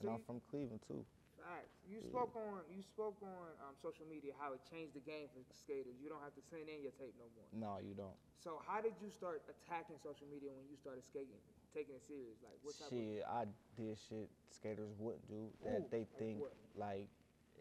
And 0.00 0.08
So 0.08 0.12
I'm 0.12 0.20
from 0.26 0.40
Cleveland 0.50 0.82
too. 0.86 1.04
Facts. 1.40 1.72
You 1.88 2.00
spoke 2.04 2.36
on 2.36 2.60
you 2.68 2.82
spoke 2.82 3.16
on 3.22 3.48
um, 3.64 3.74
social 3.80 4.04
media 4.06 4.32
how 4.36 4.52
it 4.52 4.60
changed 4.68 4.94
the 4.94 5.00
game 5.00 5.32
for 5.32 5.40
skaters. 5.48 5.96
You 5.96 6.12
don't 6.12 6.22
have 6.22 6.34
to 6.36 6.44
send 6.44 6.68
in 6.68 6.82
your 6.82 6.92
tape 6.92 7.16
no 7.18 7.26
more. 7.32 7.48
No, 7.56 7.80
you 7.80 7.94
don't. 7.94 8.14
So 8.38 8.60
how 8.66 8.80
did 8.80 8.94
you 9.00 9.10
start 9.10 9.42
attacking 9.48 9.96
social 10.02 10.26
media 10.28 10.50
when 10.52 10.66
you 10.68 10.76
started 10.76 11.02
skating, 11.06 11.38
taking 11.72 11.94
it 11.94 12.04
serious? 12.04 12.36
Like 12.42 12.58
what 12.62 12.76
type 12.78 12.90
Shit, 12.90 13.24
I 13.24 13.46
did 13.78 13.96
shit 13.96 14.28
skaters 14.50 14.92
wouldn't 14.98 15.26
do 15.26 15.50
that 15.64 15.82
Ooh, 15.82 15.90
they 15.90 16.06
think 16.18 16.42
like 16.76 17.08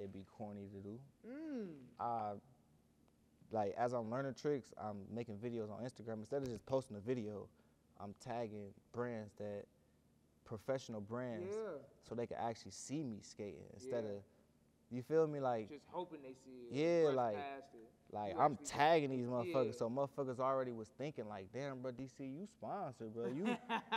it'd 0.02 0.14
be 0.14 0.26
corny 0.38 0.68
to 0.74 0.80
do. 0.80 1.00
Mm. 1.30 1.68
I 2.00 2.32
like 3.52 3.74
as 3.78 3.94
I'm 3.94 4.10
learning 4.10 4.34
tricks, 4.36 4.74
I'm 4.78 4.98
making 5.14 5.36
videos 5.36 5.70
on 5.72 5.84
Instagram. 5.84 6.20
Instead 6.20 6.42
of 6.44 6.50
just 6.50 6.66
posting 6.66 6.98
a 6.98 7.00
video, 7.02 7.48
I'm 8.00 8.14
tagging 8.24 8.68
brands 8.94 9.34
that 9.38 9.66
professional 10.46 11.02
brands 11.02 11.50
Yeah. 11.56 11.78
so 12.08 12.16
they 12.16 12.26
can 12.28 12.38
actually 12.38 12.72
see 12.72 13.04
me 13.04 13.20
skating 13.22 13.64
instead 13.74 14.04
Yeah. 14.04 14.12
of 14.12 14.24
you 14.90 15.02
feel 15.02 15.26
me 15.28 15.40
like 15.40 15.70
Just 15.70 15.86
hoping 15.88 16.22
they 16.22 16.34
see 16.34 16.68
it. 16.70 16.74
Yeah, 17.06 17.10
like- 17.12 17.38
like 18.12 18.34
You 18.34 18.40
I'm 18.42 18.58
tagging 18.58 19.10
these 19.10 19.26
motherfuckers 19.28 19.66
Yeah. 19.68 19.72
so 19.72 19.90
motherfuckers 19.90 20.40
already 20.40 20.74
was 20.74 20.90
thinking 20.90 21.30
like 21.30 21.50
damn 21.54 21.82
bro 21.82 21.92
DC 21.94 22.20
you 22.26 22.46
sponsored 22.46 23.14
bro 23.14 23.28
you 23.28 23.56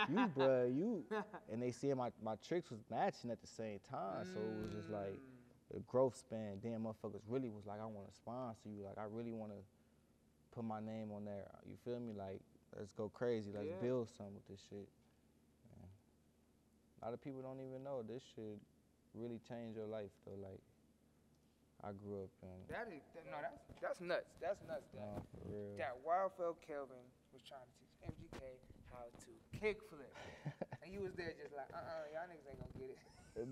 you 0.08 0.26
bro 0.37 0.66
you 0.66 1.04
and 1.50 1.61
they 1.61 1.73
see 1.73 1.92
my 1.94 2.12
my 2.23 2.37
tricks 2.37 2.70
was 2.70 2.78
matching 2.88 3.32
at 3.32 3.40
the 3.40 3.49
same 3.49 3.80
time 3.80 4.25
so 4.26 4.38
it 4.38 4.62
was 4.62 4.73
just 4.73 4.90
like 4.90 5.14
Mm. 5.18 5.33
The 5.74 5.80
growth 5.90 6.14
span, 6.16 6.62
damn 6.62 6.86
motherfuckers 6.86 7.26
really 7.28 7.50
was 7.50 7.66
like, 7.66 7.80
I 7.82 7.86
want 7.86 8.06
to 8.08 8.14
sponsor 8.14 8.70
you. 8.70 8.86
Like, 8.86 8.96
I 8.96 9.10
really 9.10 9.32
want 9.34 9.50
to 9.50 9.58
put 10.54 10.62
my 10.64 10.78
name 10.78 11.10
on 11.10 11.24
there. 11.26 11.50
You 11.66 11.74
feel 11.84 11.98
me? 11.98 12.14
Like, 12.14 12.38
let's 12.78 12.92
go 12.94 13.10
crazy. 13.10 13.50
Let's 13.50 13.66
Yeah. 13.66 13.82
build 13.82 14.08
something 14.14 14.34
with 14.38 14.46
this 14.46 14.62
shit. 14.70 14.86
Yeah. 15.74 15.86
A 17.02 17.04
lot 17.04 17.12
of 17.14 17.20
people 17.20 17.42
don't 17.42 17.58
even 17.60 17.82
know 17.82 18.02
this 18.06 18.22
shit 18.22 18.58
really 19.18 19.40
changed 19.42 19.74
your 19.76 19.90
life, 19.90 20.14
though. 20.24 20.38
Like, 20.38 20.62
I 21.82 21.90
grew 21.92 22.22
up 22.22 22.30
in. 22.40 22.54
That 22.70 22.86
is 22.94 23.02
that, 23.12 23.26
no, 23.28 23.42
that's 23.42 23.60
that's 23.82 24.00
nuts. 24.00 24.30
That's 24.40 24.62
nuts. 24.64 24.88
That 24.94 25.04
Nah, 25.04 25.20
for 25.34 25.42
real. 25.50 25.76
that 25.76 25.94
Wildfell 26.06 26.56
Kelvin 26.64 27.02
was 27.34 27.42
trying 27.42 27.66
to 27.66 27.74
teach 27.76 27.92
MGK 28.00 28.40
how 28.88 29.04
to 29.10 29.30
kickflip, 29.58 30.08
and 30.82 30.94
you 30.94 31.02
was 31.02 31.12
there 31.18 31.34
just 31.36 31.52
like, 31.52 31.68
uh, 31.74 31.82
uh 31.82 32.04
y'all 32.14 32.24
niggas 32.30 32.46
ain't 32.48 32.62
gonna 32.62 32.78
get 32.78 32.88
it. 32.93 32.93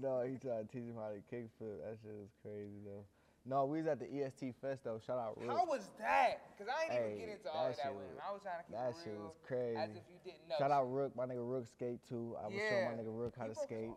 No, 0.02 0.20
he 0.26 0.36
tried 0.36 0.66
to 0.66 0.68
teach 0.68 0.84
him 0.90 0.96
how 0.98 1.14
to 1.14 1.22
kickflip. 1.30 1.78
That 1.86 1.96
shit 2.02 2.12
was 2.12 2.30
crazy, 2.42 2.82
though. 2.84 3.06
No, 3.44 3.66
we 3.66 3.78
was 3.78 3.86
at 3.90 3.98
the 3.98 4.06
EST 4.06 4.54
Fest, 4.62 4.84
though. 4.84 5.00
Shout 5.02 5.18
out 5.18 5.34
Rook. 5.34 5.50
How 5.50 5.66
was 5.66 5.90
that? 5.98 6.46
Cause 6.58 6.68
I 6.70 6.86
ain't 6.86 6.94
even 6.94 7.10
Hey, 7.10 7.26
get 7.26 7.28
into 7.38 7.50
all 7.50 7.66
of 7.66 7.74
that 7.74 7.82
that 7.82 7.94
with 7.94 8.06
him. 8.06 8.18
I 8.22 8.30
was 8.30 8.42
trying 8.42 8.62
to 8.62 8.66
keep 8.70 8.78
that 8.78 8.94
it 8.94 9.02
shit 9.02 9.18
was 9.18 9.34
crazy. 9.42 9.78
as 9.82 9.90
if 9.98 10.06
you 10.06 10.18
didn't 10.22 10.46
know. 10.46 10.58
Shout 10.62 10.70
out. 10.70 10.86
Rook. 10.86 11.10
My 11.18 11.26
nigga 11.26 11.42
Rook 11.42 11.66
skate, 11.66 11.98
too. 12.06 12.38
I 12.38 12.46
was 12.46 12.54
showing 12.54 12.86
my 12.86 12.94
nigga 13.02 13.10
Rook 13.10 13.34
how 13.34 13.50
He 13.50 13.54
to 13.54 13.58
skate. 13.58 13.90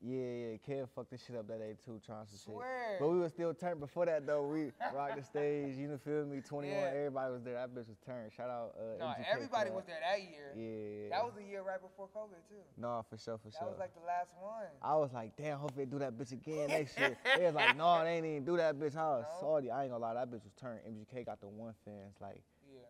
Arm 0.00 0.10
or 0.10 0.12
something. 0.12 0.18
Yeah, 0.18 0.56
yeah, 0.70 0.82
Kev 0.82 0.88
fucked 0.94 1.10
this 1.10 1.24
shit 1.26 1.36
up 1.36 1.46
that 1.48 1.58
day 1.58 1.74
too, 1.84 2.00
trying 2.04 2.26
some 2.26 2.38
shit. 2.54 2.62
But 3.00 3.08
we 3.08 3.18
was 3.18 3.32
still 3.32 3.54
turned 3.54 3.80
before 3.80 4.06
that 4.06 4.26
though. 4.26 4.46
We 4.46 4.70
rocked 4.94 5.16
the 5.16 5.22
stage, 5.22 5.76
you 5.76 5.88
know, 5.88 5.98
feel 5.98 6.24
me? 6.26 6.40
21, 6.40 6.76
Yeah. 6.76 6.90
everybody 6.94 7.32
was 7.32 7.42
there. 7.42 7.54
That 7.54 7.70
bitch 7.74 7.88
was 7.88 7.98
turned. 8.04 8.32
Shout 8.32 8.50
out 8.50 8.74
uh, 8.78 8.98
No, 8.98 9.06
MGK 9.06 9.24
everybody 9.32 9.70
was 9.70 9.84
there 9.86 9.98
that 10.00 10.20
year. 10.22 10.52
Yeah. 10.54 11.10
That 11.10 11.24
was 11.24 11.34
the 11.36 11.44
year 11.44 11.62
right 11.62 11.80
before 11.80 12.08
COVID 12.14 12.40
too. 12.48 12.62
No, 12.76 13.04
for 13.08 13.16
sure, 13.18 13.38
for 13.38 13.48
That 13.48 13.58
sure. 13.58 13.66
That 13.66 13.70
was 13.70 13.78
like 13.78 13.94
the 13.94 14.06
last 14.06 14.34
one. 14.40 14.66
I 14.82 14.96
was 14.96 15.12
like, 15.12 15.36
damn, 15.36 15.58
hope 15.58 15.74
they 15.74 15.84
do 15.84 15.98
that 15.98 16.16
bitch 16.16 16.32
again 16.32 16.68
next 16.68 16.98
year. 16.98 17.16
they 17.36 17.46
was 17.46 17.54
like, 17.54 17.76
no, 17.76 18.02
they 18.04 18.16
ain't 18.16 18.26
even 18.26 18.44
do 18.44 18.56
that 18.56 18.76
bitch. 18.78 18.96
I 18.96 19.08
was 19.18 19.24
No? 19.28 19.40
salty. 19.40 19.70
I 19.70 19.82
ain't 19.84 19.92
gonna 19.92 20.02
lie, 20.02 20.14
that 20.14 20.28
bitch 20.28 20.44
was 20.44 20.52
turned. 20.60 20.80
MGK 20.86 21.26
got 21.26 21.40
the 21.40 21.48
one 21.48 21.74
fans, 21.84 22.14
like, 22.20 22.42
Yeah. 22.72 22.80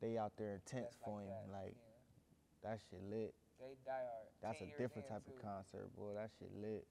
they 0.00 0.18
out 0.18 0.32
there 0.36 0.54
intense 0.54 0.94
That's 0.94 0.96
for 1.04 1.16
like 1.20 1.24
him. 1.24 1.30
that. 1.30 1.52
Like, 1.52 1.74
yeah. 1.76 1.93
That 2.64 2.80
shit 2.90 3.00
lit. 3.08 3.34
They 3.60 3.76
die 3.86 3.92
hard. 3.92 4.28
That's 4.42 4.60
a 4.60 4.68
different 4.80 5.08
type 5.08 5.24
too. 5.24 5.32
of 5.36 5.42
concert, 5.42 5.88
boy. 5.96 6.12
That 6.16 6.30
shit 6.38 6.50
lit. 6.60 6.84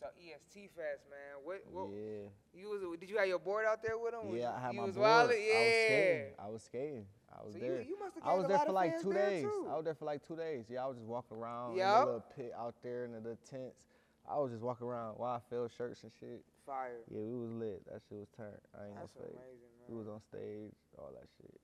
So 0.00 0.06
EST 0.16 0.72
Fest, 0.74 1.04
man. 1.12 1.44
What? 1.44 1.60
what 1.70 1.92
yeah. 1.92 2.32
You 2.56 2.70
was? 2.72 2.98
Did 2.98 3.10
you 3.10 3.18
have 3.18 3.28
your 3.28 3.38
board 3.38 3.66
out 3.68 3.82
there 3.82 3.98
with 3.98 4.14
him? 4.14 4.32
Yeah, 4.32 4.48
you, 4.48 4.56
I 4.56 4.60
had 4.60 4.72
you 4.72 4.80
my 4.80 4.86
was 4.86 4.96
board. 4.96 5.06
wildin'? 5.06 5.36
I 5.36 5.60
was 5.60 5.76
skating. 5.84 6.32
I 6.40 6.48
was 6.48 6.62
skating. 6.62 7.06
I 7.28 7.44
was 7.44 7.52
So 7.54 7.60
there. 7.60 7.80
you, 7.82 7.88
you 7.90 7.98
must 8.00 8.14
have 8.16 8.24
I 8.24 8.34
was 8.34 8.46
there 8.48 8.58
for 8.58 8.72
like 8.72 9.00
two 9.00 9.12
days. 9.12 9.44
I 9.44 9.76
was 9.76 9.84
there 9.84 9.94
for 9.94 10.04
like 10.06 10.26
two 10.26 10.36
days. 10.36 10.64
Yeah, 10.68 10.84
I 10.84 10.86
was 10.86 10.96
just 10.96 11.06
walking 11.06 11.36
around 11.36 11.72
in 11.72 11.78
Yup. 11.78 12.00
the 12.00 12.06
little 12.06 12.24
pit 12.34 12.52
out 12.58 12.74
there 12.82 13.04
in 13.04 13.12
the, 13.12 13.36
tents. 13.48 13.86
I 14.28 14.38
was 14.38 14.50
just 14.50 14.62
walking 14.62 14.86
around 14.86 15.16
YFL 15.18 15.68
shirts 15.76 16.02
and 16.02 16.12
shit. 16.18 16.42
Fire. 16.66 17.04
Yeah, 17.12 17.20
we 17.20 17.36
was 17.36 17.52
lit. 17.52 17.84
That 17.86 18.00
shit 18.08 18.18
was 18.18 18.28
turned. 18.36 18.56
I 18.72 18.86
ain't 18.88 18.96
That's 18.96 19.12
gonna 19.12 19.26
fake. 19.28 19.36
amazing, 19.36 19.72
man. 19.80 19.86
We 19.88 19.96
was 19.98 20.08
on 20.08 20.20
stage, 20.20 20.72
all 20.98 21.10
that 21.12 21.28
shit. 21.36 21.60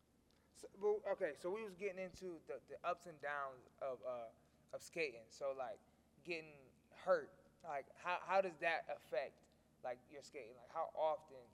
So, 0.56 0.68
but, 0.80 1.04
okay, 1.12 1.36
so 1.36 1.50
we 1.52 1.62
was 1.64 1.76
getting 1.76 2.00
into 2.00 2.40
the, 2.48 2.56
the 2.72 2.80
ups 2.80 3.06
and 3.06 3.20
downs 3.20 3.68
of 3.82 4.00
uh, 4.06 4.32
of 4.72 4.82
skating. 4.82 5.28
So 5.28 5.52
like 5.56 5.78
getting 6.24 6.56
hurt. 7.04 7.30
Like 7.64 7.86
how 8.02 8.18
how 8.26 8.40
does 8.40 8.56
that 8.60 8.88
affect 8.88 9.36
like 9.84 9.98
your 10.10 10.22
skating? 10.22 10.56
Like 10.56 10.72
how 10.72 10.88
often 10.96 11.44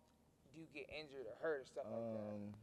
do 0.54 0.60
you 0.60 0.68
get 0.74 0.86
injured 0.92 1.26
or 1.26 1.36
hurt 1.40 1.62
or 1.62 1.66
stuff 1.66 1.86
like 1.90 2.06
that? 2.14 2.30
Um, 2.30 2.54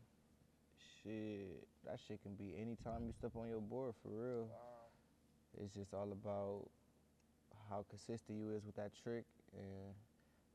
shit, 1.04 1.67
that 1.86 1.99
shit 1.99 2.21
can 2.21 2.36
be 2.36 2.56
anytime 2.56 3.06
you 3.06 3.13
step 3.13 3.36
on 3.36 3.47
your 3.47 3.62
board 3.62 3.93
for 4.02 4.10
real. 4.10 4.47
Wow. 4.47 5.63
It's 5.63 5.73
just 5.73 5.93
all 5.93 6.12
about 6.12 6.69
how 7.69 7.86
consistent 7.89 8.38
you 8.38 8.54
is 8.54 8.65
with 8.65 8.75
that 8.75 8.91
trick 9.04 9.25
and 9.58 9.93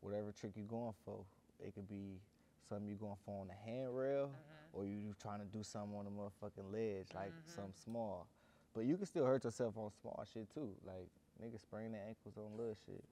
whatever 0.01 0.33
trick 0.33 0.53
you're 0.57 0.67
going 0.67 0.95
for. 1.05 1.25
It 1.61 1.75
could 1.75 1.89
be 1.89 2.21
something 2.69 2.87
you're 2.87 2.97
going 2.97 3.19
for 3.25 3.41
on 3.41 3.49
the 3.49 3.59
handrail 3.71 4.31
Mm-hmm. 4.31 4.54
Or 4.75 4.85
you 4.85 4.97
you 4.97 5.15
trying 5.23 5.39
to 5.41 5.47
do 5.47 5.63
something 5.63 5.97
on 5.97 6.07
a 6.07 6.11
motherfucking 6.11 6.73
ledge, 6.73 7.07
like 7.15 7.33
something 7.47 7.73
small. 7.85 8.27
But 8.75 8.85
you 8.85 8.97
can 8.97 9.07
still 9.07 9.25
hurt 9.25 9.45
yourself 9.45 9.77
on 9.79 9.91
small 10.03 10.23
shit 10.33 10.53
too. 10.53 10.71
Like 10.85 11.07
niggas 11.43 11.61
sprain 11.63 11.93
their 11.93 12.03
ankles 12.07 12.35
on 12.37 12.57
little 12.59 12.77
shit. 12.85 13.03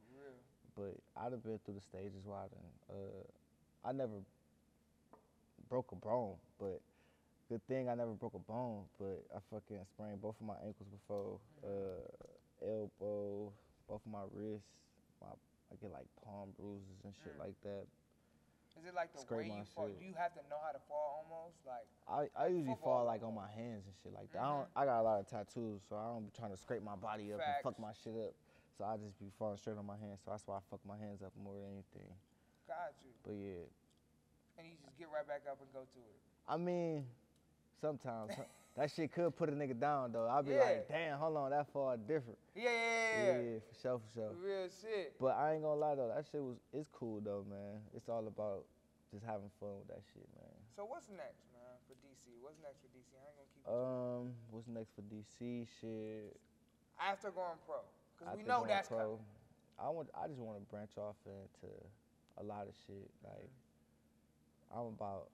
For 0.75 0.83
real. 0.83 0.94
But 1.14 1.22
I'd 1.22 1.33
have 1.33 1.42
been 1.42 1.59
through 1.64 1.75
the 1.75 1.81
stages 1.81 2.25
where 2.25 2.38
I 2.38 2.48
done, 2.48 2.72
uh, 2.90 3.88
I 3.88 3.92
never 3.92 4.18
broke 5.68 5.92
a 5.92 5.96
bone, 5.96 6.35
but 6.59 6.81
good 7.48 7.64
thing 7.68 7.88
I 7.88 7.94
never 7.94 8.12
broke 8.12 8.35
a 8.35 8.38
bone, 8.38 8.85
but 8.98 9.22
I 9.35 9.38
fucking 9.53 9.85
sprained 9.94 10.20
both 10.20 10.37
of 10.40 10.46
my 10.46 10.57
ankles 10.64 10.88
before, 10.90 11.38
uh, 11.64 12.03
elbow, 12.64 13.53
both 13.88 14.01
of 14.05 14.11
my 14.12 14.25
wrists, 14.33 14.66
my, 15.20 15.29
I 15.70 15.75
get 15.81 15.92
like 15.92 16.07
palm 16.25 16.51
bruises 16.59 17.01
and 17.05 17.12
shit 17.22 17.37
Mm. 17.37 17.40
like 17.40 17.55
that. 17.62 17.87
Is 18.78 18.88
it 18.88 18.94
like 18.94 19.12
the 19.12 19.20
Scrape 19.20 19.50
way 19.50 19.62
you 19.62 19.64
fall? 19.74 19.87
shit. 19.87 20.00
Do 20.00 20.06
you 20.06 20.16
have 20.16 20.32
to 20.35 20.42
know 20.48 20.58
how 20.58 20.72
to 20.72 20.82
fall 20.88 21.22
almost? 21.22 21.61
Like 21.62 21.87
I, 22.08 22.26
I 22.32 22.48
usually 22.48 22.74
football 22.74 23.04
fall 23.04 23.06
like 23.06 23.22
on 23.22 23.35
my 23.35 23.50
hands 23.50 23.85
and 23.85 23.94
shit 24.02 24.12
like 24.12 24.32
that. 24.32 24.42
I 24.42 24.48
don't. 24.48 24.66
Mm-hmm. 24.66 24.80
I 24.80 24.82
got 24.88 25.00
a 25.00 25.04
lot 25.04 25.20
of 25.20 25.26
tattoos, 25.28 25.85
so 25.88 25.96
I 25.96 26.08
don't 26.11 26.24
be 26.26 26.32
trying 26.32 26.50
to 26.50 26.61
scrape 26.61 26.82
my 26.82 26.96
body 26.96 27.32
up 27.32 27.40
and 27.40 27.54
fuck 27.62 27.78
my 27.78 27.92
shit 27.92 28.16
up. 28.16 28.35
So 28.78 28.88
I 28.88 28.96
just 28.96 29.20
be 29.20 29.28
falling 29.38 29.61
straight 29.61 29.76
on 29.76 29.85
my 29.85 30.00
hands. 30.00 30.24
So 30.24 30.32
that's 30.32 30.48
why 30.48 30.56
I 30.56 30.62
fuck 30.72 30.80
my 30.88 30.96
hands 30.96 31.20
up 31.20 31.37
more 31.37 31.54
than 31.54 31.68
anything. 31.68 32.08
got 32.64 32.96
you, 33.04 33.12
But 33.22 33.37
yeah, 33.37 33.68
and 34.56 34.64
you 34.66 34.74
just 34.80 34.96
get 34.96 35.08
right 35.12 35.26
back 35.28 35.44
up 35.44 35.61
and 35.61 35.68
go 35.72 35.85
to 35.85 36.00
it. 36.00 36.18
I 36.48 36.56
mean, 36.56 37.04
sometimes 37.80 38.32
that 38.76 38.90
shit 38.90 39.12
could 39.12 39.37
put 39.37 39.48
a 39.48 39.52
nigga 39.52 39.78
down 39.78 40.12
though. 40.12 40.26
I'll 40.26 40.42
be 40.42 40.52
Yeah. 40.52 40.61
like, 40.64 40.88
damn, 40.88 41.18
hold 41.18 41.37
on, 41.37 41.50
that 41.50 41.66
far 41.72 41.96
different. 41.96 42.38
Yeah, 42.54 42.64
yeah, 42.64 43.24
yeah. 43.24 43.40
yeah. 43.40 43.58
for 43.68 43.74
sure, 43.80 43.98
for 44.00 44.11
sure. 44.14 44.30
Real 44.40 44.68
shit. 44.80 45.18
But 45.20 45.37
I 45.37 45.54
ain't 45.54 45.62
gonna 45.62 45.78
lie 45.80 45.94
though, 45.94 46.08
that 46.14 46.24
shit 46.30 46.42
was 46.42 46.56
it's 46.72 46.88
cool 46.92 47.20
though, 47.20 47.44
man. 47.48 47.80
It's 47.94 48.08
all 48.08 48.26
about 48.26 48.64
just 49.12 49.24
having 49.24 49.50
fun 49.61 49.76
with 49.78 49.88
that 49.88 50.00
shit, 50.14 50.24
man. 50.37 50.48
So 50.74 50.85
what's 50.85 51.08
next, 51.11 51.44
man, 51.52 51.76
for 51.87 51.92
DC? 52.00 52.32
What's 52.40 52.56
next 52.64 52.80
for 52.80 52.88
DC? 52.96 53.12
I 53.12 53.28
ain't 53.28 53.37
gonna 53.37 53.52
keep 53.52 53.68
Um, 53.68 54.32
what's 54.50 54.68
next 54.68 54.92
for 54.96 55.02
DC? 55.02 55.68
Shit. 55.80 56.37
after 56.98 57.30
going 57.30 57.58
pro, 57.66 57.76
because 58.16 58.37
we 58.37 58.42
know 58.44 58.64
that's 58.66 58.88
pro, 58.88 59.20
coming. 59.20 59.24
I 59.78 59.88
want. 59.90 60.08
I 60.16 60.28
just 60.28 60.40
want 60.40 60.56
to 60.58 60.64
branch 60.70 60.96
off 60.96 61.16
into 61.26 61.68
a 62.38 62.42
lot 62.42 62.66
of 62.68 62.74
shit. 62.87 63.11
Like 63.24 63.50
I'm 64.72 64.87
about 64.96 65.28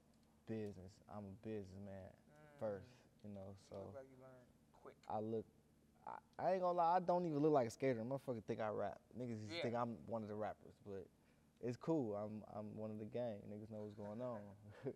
business. 0.49 0.91
I'm 1.15 1.23
a 1.23 1.35
businessman 1.47 2.11
first, 2.59 2.91
you 3.25 3.31
know. 3.35 3.55
You 3.55 3.67
So. 3.71 3.77
look 3.77 3.95
like 3.95 4.07
you 4.11 4.19
quick. 4.83 4.95
I 5.09 5.21
look. 5.21 5.45
I, 6.07 6.43
I 6.43 6.53
ain't 6.53 6.63
gonna 6.63 6.77
lie. 6.79 6.97
I 6.97 7.01
don't 7.01 7.27
even 7.27 7.39
look 7.41 7.53
like 7.53 7.67
a 7.67 7.71
skater. 7.71 8.03
Motherfucker 8.05 8.43
think 8.47 8.61
I 8.61 8.69
rap. 8.69 8.99
Niggas 9.19 9.41
just 9.45 9.57
Yeah. 9.57 9.63
think 9.63 9.75
I'm 9.75 9.97
one 10.07 10.23
of 10.23 10.29
the 10.29 10.35
rappers, 10.35 10.75
but 10.87 11.07
it's 11.61 11.77
cool. 11.77 12.15
I'm 12.15 12.43
I'm 12.57 12.77
one 12.77 12.91
of 12.91 12.99
the 12.99 13.05
gang. 13.05 13.39
Niggas 13.51 13.71
know 13.71 13.83
what's 13.83 13.95
going 13.95 14.21
on. 14.23 14.39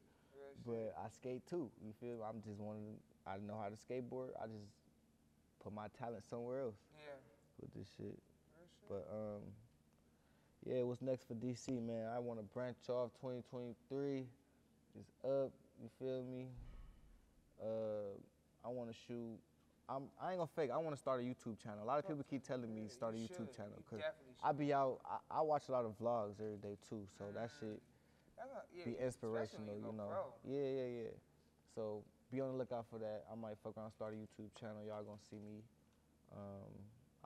But 0.64 0.94
I 1.02 1.08
skate 1.08 1.44
too. 1.46 1.70
You 1.84 1.92
feel? 1.98 2.18
me? 2.18 2.22
I'm 2.28 2.40
just 2.42 2.60
one 2.60 2.76
of 2.76 2.82
the. 2.84 2.94
I 3.30 3.36
know 3.38 3.58
how 3.60 3.68
to 3.68 3.74
skateboard. 3.74 4.30
I 4.40 4.46
just 4.46 4.70
put 5.62 5.72
my 5.72 5.88
talent 5.98 6.22
somewhere 6.28 6.60
else 6.60 6.76
yeah. 6.94 7.14
with 7.60 7.74
this 7.74 7.88
shit. 7.96 8.06
Shit. 8.14 8.88
But 8.88 9.08
um, 9.10 9.40
yeah. 10.64 10.82
What's 10.82 11.02
next 11.02 11.26
for 11.26 11.34
DC, 11.34 11.82
man? 11.84 12.06
I 12.14 12.18
want 12.20 12.38
to 12.38 12.44
branch 12.44 12.76
off. 12.88 13.10
2023 13.20 14.24
is 15.00 15.06
up. 15.24 15.50
You 15.82 15.88
feel 15.98 16.22
me? 16.22 16.46
Uh, 17.62 18.18
I 18.64 18.68
want 18.68 18.90
to 18.90 18.96
shoot. 19.06 19.38
I'm, 19.88 20.10
I 20.20 20.30
ain't 20.30 20.38
gonna 20.38 20.50
fake. 20.54 20.70
I 20.72 20.78
want 20.78 20.94
to 20.94 21.00
start 21.00 21.20
a 21.20 21.24
YouTube 21.24 21.58
channel. 21.62 21.82
A 21.82 21.86
lot 21.86 21.98
of 21.98 22.06
people 22.06 22.24
keep 22.28 22.46
telling 22.46 22.74
me 22.74 22.88
start 22.88 23.14
a 23.14 23.18
you 23.18 23.26
YouTube 23.26 23.50
should. 23.50 23.56
channel 23.56 23.78
because 23.82 24.04
I 24.42 24.52
be 24.52 24.72
out. 24.72 24.98
I, 25.04 25.38
I 25.38 25.40
watch 25.42 25.68
a 25.68 25.72
lot 25.72 25.84
of 25.84 25.98
vlogs 25.98 26.40
every 26.40 26.58
day 26.58 26.78
too, 26.88 27.02
so 27.18 27.24
that 27.34 27.50
shit 27.58 27.82
That's 28.38 28.50
not, 28.50 28.66
yeah, 28.74 28.84
be 28.86 28.94
inspirational, 28.98 29.74
you, 29.74 29.90
you 29.90 29.92
know. 29.94 30.10
Pro. 30.10 30.34
Yeah, 30.46 30.68
yeah, 30.70 30.90
yeah. 31.02 31.14
So 31.74 32.02
be 32.30 32.40
on 32.40 32.54
the 32.54 32.58
lookout 32.58 32.86
for 32.90 32.98
that. 32.98 33.26
I 33.30 33.34
might 33.34 33.58
fuck 33.62 33.76
around, 33.76 33.90
start 33.92 34.14
a 34.14 34.18
YouTube 34.18 34.50
channel. 34.58 34.82
Y'all 34.86 35.02
gonna 35.02 35.22
see 35.28 35.38
me. 35.42 35.62
Um, 36.32 36.72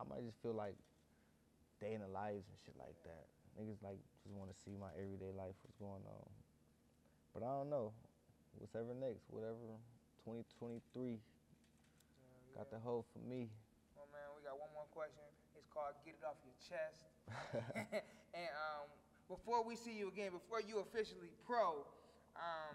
I 0.00 0.02
might 0.08 0.24
just 0.24 0.40
feel 0.42 0.52
like 0.52 0.74
day 1.80 1.92
in 1.92 2.00
the 2.00 2.08
lives 2.08 2.48
and 2.48 2.56
shit 2.64 2.74
like 2.80 2.96
that. 3.04 3.28
niggas 3.54 3.80
like 3.84 4.00
just 4.24 4.34
want 4.34 4.50
to 4.50 4.56
see 4.56 4.74
my 4.80 4.90
everyday 4.96 5.32
life, 5.36 5.54
what's 5.62 5.76
going 5.78 6.04
on. 6.08 6.28
But 7.32 7.44
I 7.44 7.52
don't 7.52 7.68
know, 7.68 7.92
whatever 8.58 8.96
next, 8.96 9.28
whatever 9.28 9.60
2023 10.26 11.22
got 12.58 12.66
the 12.74 12.82
hope 12.82 13.06
for 13.14 13.22
me. 13.22 13.46
Oh 13.94 14.10
man, 14.10 14.26
we 14.34 14.42
got 14.42 14.58
one 14.58 14.74
more 14.74 14.90
question. 14.90 15.22
It's 15.54 15.70
called 15.70 15.94
"Get 16.02 16.18
It 16.18 16.26
Off 16.26 16.34
Your 16.42 16.58
Chest." 16.58 17.06
and 18.34 18.50
um, 18.58 18.90
before 19.30 19.62
we 19.62 19.78
see 19.78 19.94
you 19.94 20.10
again, 20.10 20.34
before 20.34 20.58
you 20.58 20.82
officially 20.82 21.30
pro, 21.46 21.86
um, 22.34 22.74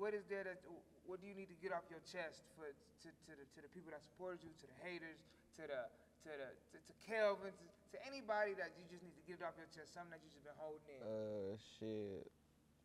what 0.00 0.16
is 0.16 0.24
there 0.32 0.48
that 0.48 0.64
what 1.04 1.20
do 1.20 1.28
you 1.28 1.36
need 1.36 1.52
to 1.52 1.58
get 1.60 1.76
off 1.76 1.84
your 1.92 2.00
chest 2.08 2.48
for 2.56 2.72
to, 2.72 3.08
to 3.12 3.32
the 3.36 3.44
to 3.52 3.60
the 3.60 3.70
people 3.76 3.92
that 3.92 4.00
supported 4.00 4.40
you, 4.40 4.48
to 4.56 4.64
the 4.64 4.78
haters, 4.80 5.20
to 5.60 5.68
the 5.68 5.92
to 6.24 6.30
the 6.32 6.48
to, 6.72 6.76
to 6.80 6.92
Kelvin, 7.04 7.52
to, 7.52 7.64
to 7.92 7.98
anybody 8.08 8.56
that 8.56 8.72
you 8.80 8.88
just 8.88 9.04
need 9.04 9.12
to 9.12 9.24
get 9.28 9.36
it 9.40 9.44
off 9.44 9.60
your 9.60 9.68
chest, 9.76 9.92
something 9.92 10.16
that 10.16 10.24
you 10.24 10.32
just 10.32 10.48
been 10.48 10.56
holding 10.56 10.88
in. 10.88 11.04
Uh, 11.04 11.52
shit. 11.76 12.32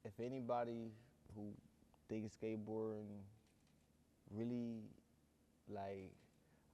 If 0.03 0.19
anybody 0.19 0.91
who 1.39 1.55
thinks 2.11 2.35
skateboarding 2.35 3.23
really 4.35 4.81
like, 5.69 6.11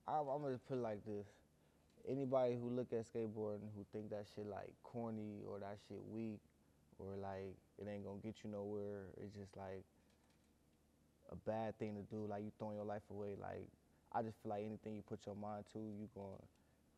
I'm, 0.07 0.27
I'm 0.27 0.41
gonna 0.41 0.59
put 0.67 0.77
it 0.77 0.81
like 0.81 1.05
this. 1.05 1.27
Anybody 2.07 2.55
who 2.55 2.69
look 2.69 2.93
at 2.93 3.05
skateboarding 3.11 3.69
who 3.75 3.85
think 3.91 4.09
that 4.09 4.25
shit 4.33 4.47
like 4.47 4.73
corny 4.83 5.43
or 5.47 5.59
that 5.59 5.77
shit 5.87 5.99
weak 6.09 6.39
or 6.97 7.15
like 7.21 7.55
it 7.77 7.87
ain't 7.87 8.05
gonna 8.05 8.19
get 8.23 8.35
you 8.43 8.49
nowhere, 8.49 9.07
it's 9.21 9.35
just 9.35 9.55
like 9.55 9.83
a 11.31 11.35
bad 11.35 11.77
thing 11.77 11.95
to 11.95 12.01
do. 12.13 12.25
Like 12.27 12.43
you 12.43 12.51
throwing 12.57 12.75
your 12.75 12.85
life 12.85 13.03
away. 13.11 13.35
Like 13.39 13.67
I 14.13 14.21
just 14.21 14.41
feel 14.41 14.51
like 14.51 14.65
anything 14.65 14.95
you 14.95 15.03
put 15.07 15.25
your 15.25 15.35
mind 15.35 15.65
to, 15.73 15.79
you 15.79 16.09
gonna 16.15 16.41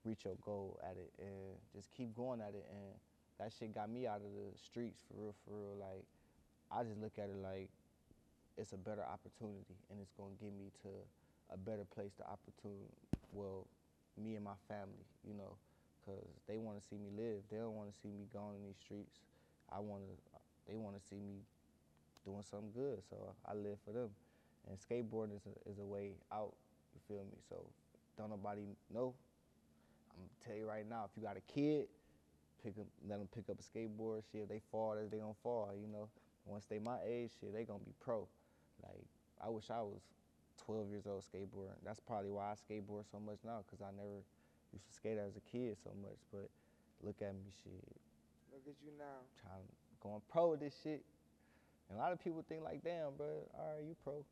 reach 0.06 0.26
your 0.26 0.36
goal 0.46 0.80
at 0.84 0.96
it 0.98 1.12
and 1.20 1.58
just 1.76 1.92
keep 1.92 2.16
going 2.16 2.42
at 2.42 2.54
it. 2.56 2.66
And 2.70 2.96
that 3.40 3.52
shit 3.58 3.74
got 3.74 3.90
me 3.90 4.08
out 4.08 4.18
of 4.18 4.32
the 4.34 4.58
streets 4.58 5.00
for 5.08 5.22
real, 5.22 5.36
for 5.46 5.54
real. 5.54 5.78
Like 5.80 6.06
I 6.72 6.84
just 6.84 7.00
look 7.02 7.18
at 7.18 7.30
it 7.30 7.42
like 7.42 7.70
it's 8.58 8.74
a 8.74 8.78
better 8.78 9.04
opportunity 9.04 9.78
and 9.90 10.00
it's 10.02 10.12
gonna 10.18 10.36
get 10.40 10.52
me 10.54 10.72
to 10.84 10.90
a 11.52 11.58
better 11.58 11.84
place 11.84 12.14
to 12.18 12.24
opportunity. 12.24 12.92
Well, 13.32 13.68
me 14.18 14.36
and 14.36 14.44
my 14.44 14.60
family, 14.68 15.08
you 15.28 15.34
know, 15.34 15.56
cause 16.06 16.28
they 16.48 16.58
want 16.58 16.80
to 16.80 16.84
see 16.84 16.98
me 16.98 17.12
live. 17.16 17.44
They 17.50 17.58
don't 17.58 17.76
want 17.76 17.92
to 17.92 17.98
see 18.00 18.10
me 18.10 18.28
going 18.32 18.56
in 18.60 18.64
these 18.64 18.80
streets. 18.80 19.20
I 19.72 19.80
want 19.80 20.04
to. 20.04 20.14
They 20.68 20.76
want 20.76 20.96
to 20.96 21.04
see 21.04 21.20
me 21.20 21.44
doing 22.24 22.44
something 22.44 22.72
good. 22.72 23.02
So 23.10 23.36
I 23.46 23.54
live 23.54 23.78
for 23.84 23.92
them. 23.92 24.10
And 24.70 24.78
skateboarding 24.78 25.36
is 25.36 25.48
a, 25.48 25.70
is 25.70 25.80
a 25.80 25.86
way 25.86 26.14
out. 26.32 26.54
You 26.94 27.02
feel 27.08 27.24
me? 27.24 27.40
So 27.50 27.66
don't 28.18 28.30
nobody 28.30 28.62
know. 28.94 29.14
I'm 30.12 30.28
gonna 30.28 30.46
tell 30.46 30.56
you 30.56 30.68
right 30.68 30.88
now. 30.88 31.06
If 31.10 31.12
you 31.16 31.24
got 31.24 31.38
a 31.38 31.46
kid, 31.52 31.88
pick 32.64 32.78
up, 32.78 32.86
let 33.08 33.18
them 33.20 33.30
pick 33.34 33.50
up 33.50 33.58
a 33.60 33.64
skateboard. 33.64 34.22
Shit, 34.32 34.44
if 34.44 34.50
they 34.50 34.62
fall, 34.72 34.96
they 34.96 35.18
gonna 35.18 35.34
fall. 35.42 35.72
You 35.74 35.88
know. 35.92 36.10
Once 36.46 36.66
they 36.66 36.80
my 36.80 36.98
age, 37.06 37.32
shit, 37.40 37.54
they 37.54 37.64
gonna 37.64 37.80
be 37.86 37.94
pro. 38.00 38.28
Like 38.84 39.06
I 39.44 39.50
wish 39.50 39.70
I 39.70 39.82
was 39.82 40.02
12 40.66 40.90
years 40.90 41.06
old 41.08 41.24
skateboarding. 41.24 41.78
That's 41.84 42.00
probably 42.00 42.30
why 42.32 42.52
I 42.52 42.56
skateboard 42.56 43.06
so 43.12 43.20
much 43.20 43.40
now, 43.46 43.64
cause 43.70 43.82
I 43.82 43.92
never 43.96 44.22
used 44.74 44.88
to 44.88 44.94
skate 44.94 45.18
as 45.18 45.36
a 45.36 45.44
kid 45.52 45.78
so 45.84 45.92
much. 46.02 46.18
But 46.32 46.50
look 47.02 47.22
at 47.22 47.34
me, 47.34 47.50
shit. 47.64 47.84
Look 48.54 48.64
at 48.68 48.78
you 48.84 48.92
now. 48.98 49.26
Trying 49.42 49.66
going 50.02 50.22
pro 50.30 50.52
with 50.52 50.60
this 50.60 50.74
shit. 50.84 51.04
And 51.90 52.00
a 52.00 52.02
lot 52.02 52.12
of 52.14 52.24
people 52.24 52.44
think 52.48 52.64
like, 52.64 52.84
damn, 52.84 53.14
bro, 53.18 53.28
all 53.58 53.76
right, 53.76 53.84
you 53.84 53.96
pro. 54.04 54.24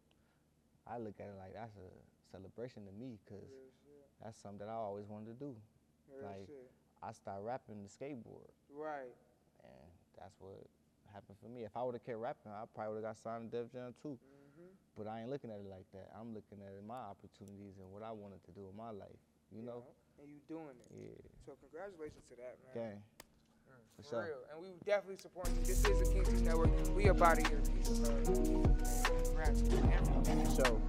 I 0.88 0.98
look 0.98 1.16
at 1.20 1.28
it 1.28 1.38
like 1.38 1.54
that's 1.54 1.76
a 1.78 1.90
celebration 2.32 2.86
to 2.86 2.94
me, 2.94 3.20
cause 3.28 3.44
that's 4.24 4.40
something 4.42 4.66
that 4.66 4.72
I 4.72 4.76
always 4.76 5.06
wanted 5.08 5.38
to 5.38 5.46
do. 5.46 5.54
Real 6.10 6.26
like 6.26 6.48
shit. 6.48 6.72
I 7.04 7.12
started 7.14 7.44
rapping 7.44 7.84
the 7.84 7.90
skateboard, 7.92 8.50
Right. 8.74 9.14
and 9.64 9.88
that's 10.18 10.36
what 10.40 10.60
happened 11.14 11.38
for 11.42 11.48
me. 11.48 11.64
If 11.64 11.76
I 11.78 11.84
would 11.84 11.96
have 11.96 12.06
kept 12.06 12.18
rapping, 12.18 12.52
I 12.52 12.64
probably 12.74 12.96
would 12.96 13.04
have 13.04 13.16
got 13.16 13.24
signed 13.24 13.52
to 13.52 13.64
Def 13.64 13.72
Jam 13.72 13.94
too. 14.02 14.18
Mm-hmm. 14.20 14.39
-hmm. 14.60 14.98
But 14.98 15.08
I 15.08 15.22
ain't 15.22 15.30
looking 15.30 15.52
at 15.52 15.60
it 15.60 15.70
like 15.70 15.88
that. 15.94 16.12
I'm 16.20 16.34
looking 16.34 16.60
at 16.62 16.74
my 16.84 17.02
opportunities 17.14 17.80
and 17.80 17.88
what 17.92 18.04
I 18.04 18.12
wanted 18.12 18.44
to 18.44 18.52
do 18.52 18.68
in 18.70 18.76
my 18.76 18.92
life. 18.92 19.22
You 19.52 19.62
yeah. 19.62 19.70
know. 19.72 19.84
And 20.20 20.28
you 20.28 20.40
doing 20.48 20.76
it. 20.84 20.92
Yeah. 20.92 21.16
So 21.46 21.56
congratulations 21.64 22.26
to 22.30 22.36
that, 22.36 22.60
man. 22.64 22.74
Gang. 22.76 23.00
Mm, 23.70 24.10
for, 24.10 24.22
real. 24.22 24.44
And 24.52 24.62
we 24.62 24.70
definitely 24.86 25.18
support 25.18 25.48
you. 25.50 25.62
This 25.64 25.86
is 25.86 25.98
the 26.00 26.08
Kingsley 26.14 26.42
Network. 26.42 26.72
We 26.96 27.08
are 27.08 27.14
body 27.14 27.44
here. 27.48 27.62
Peace. 27.74 28.02
Congrats. 29.24 29.64
So. 30.58 30.82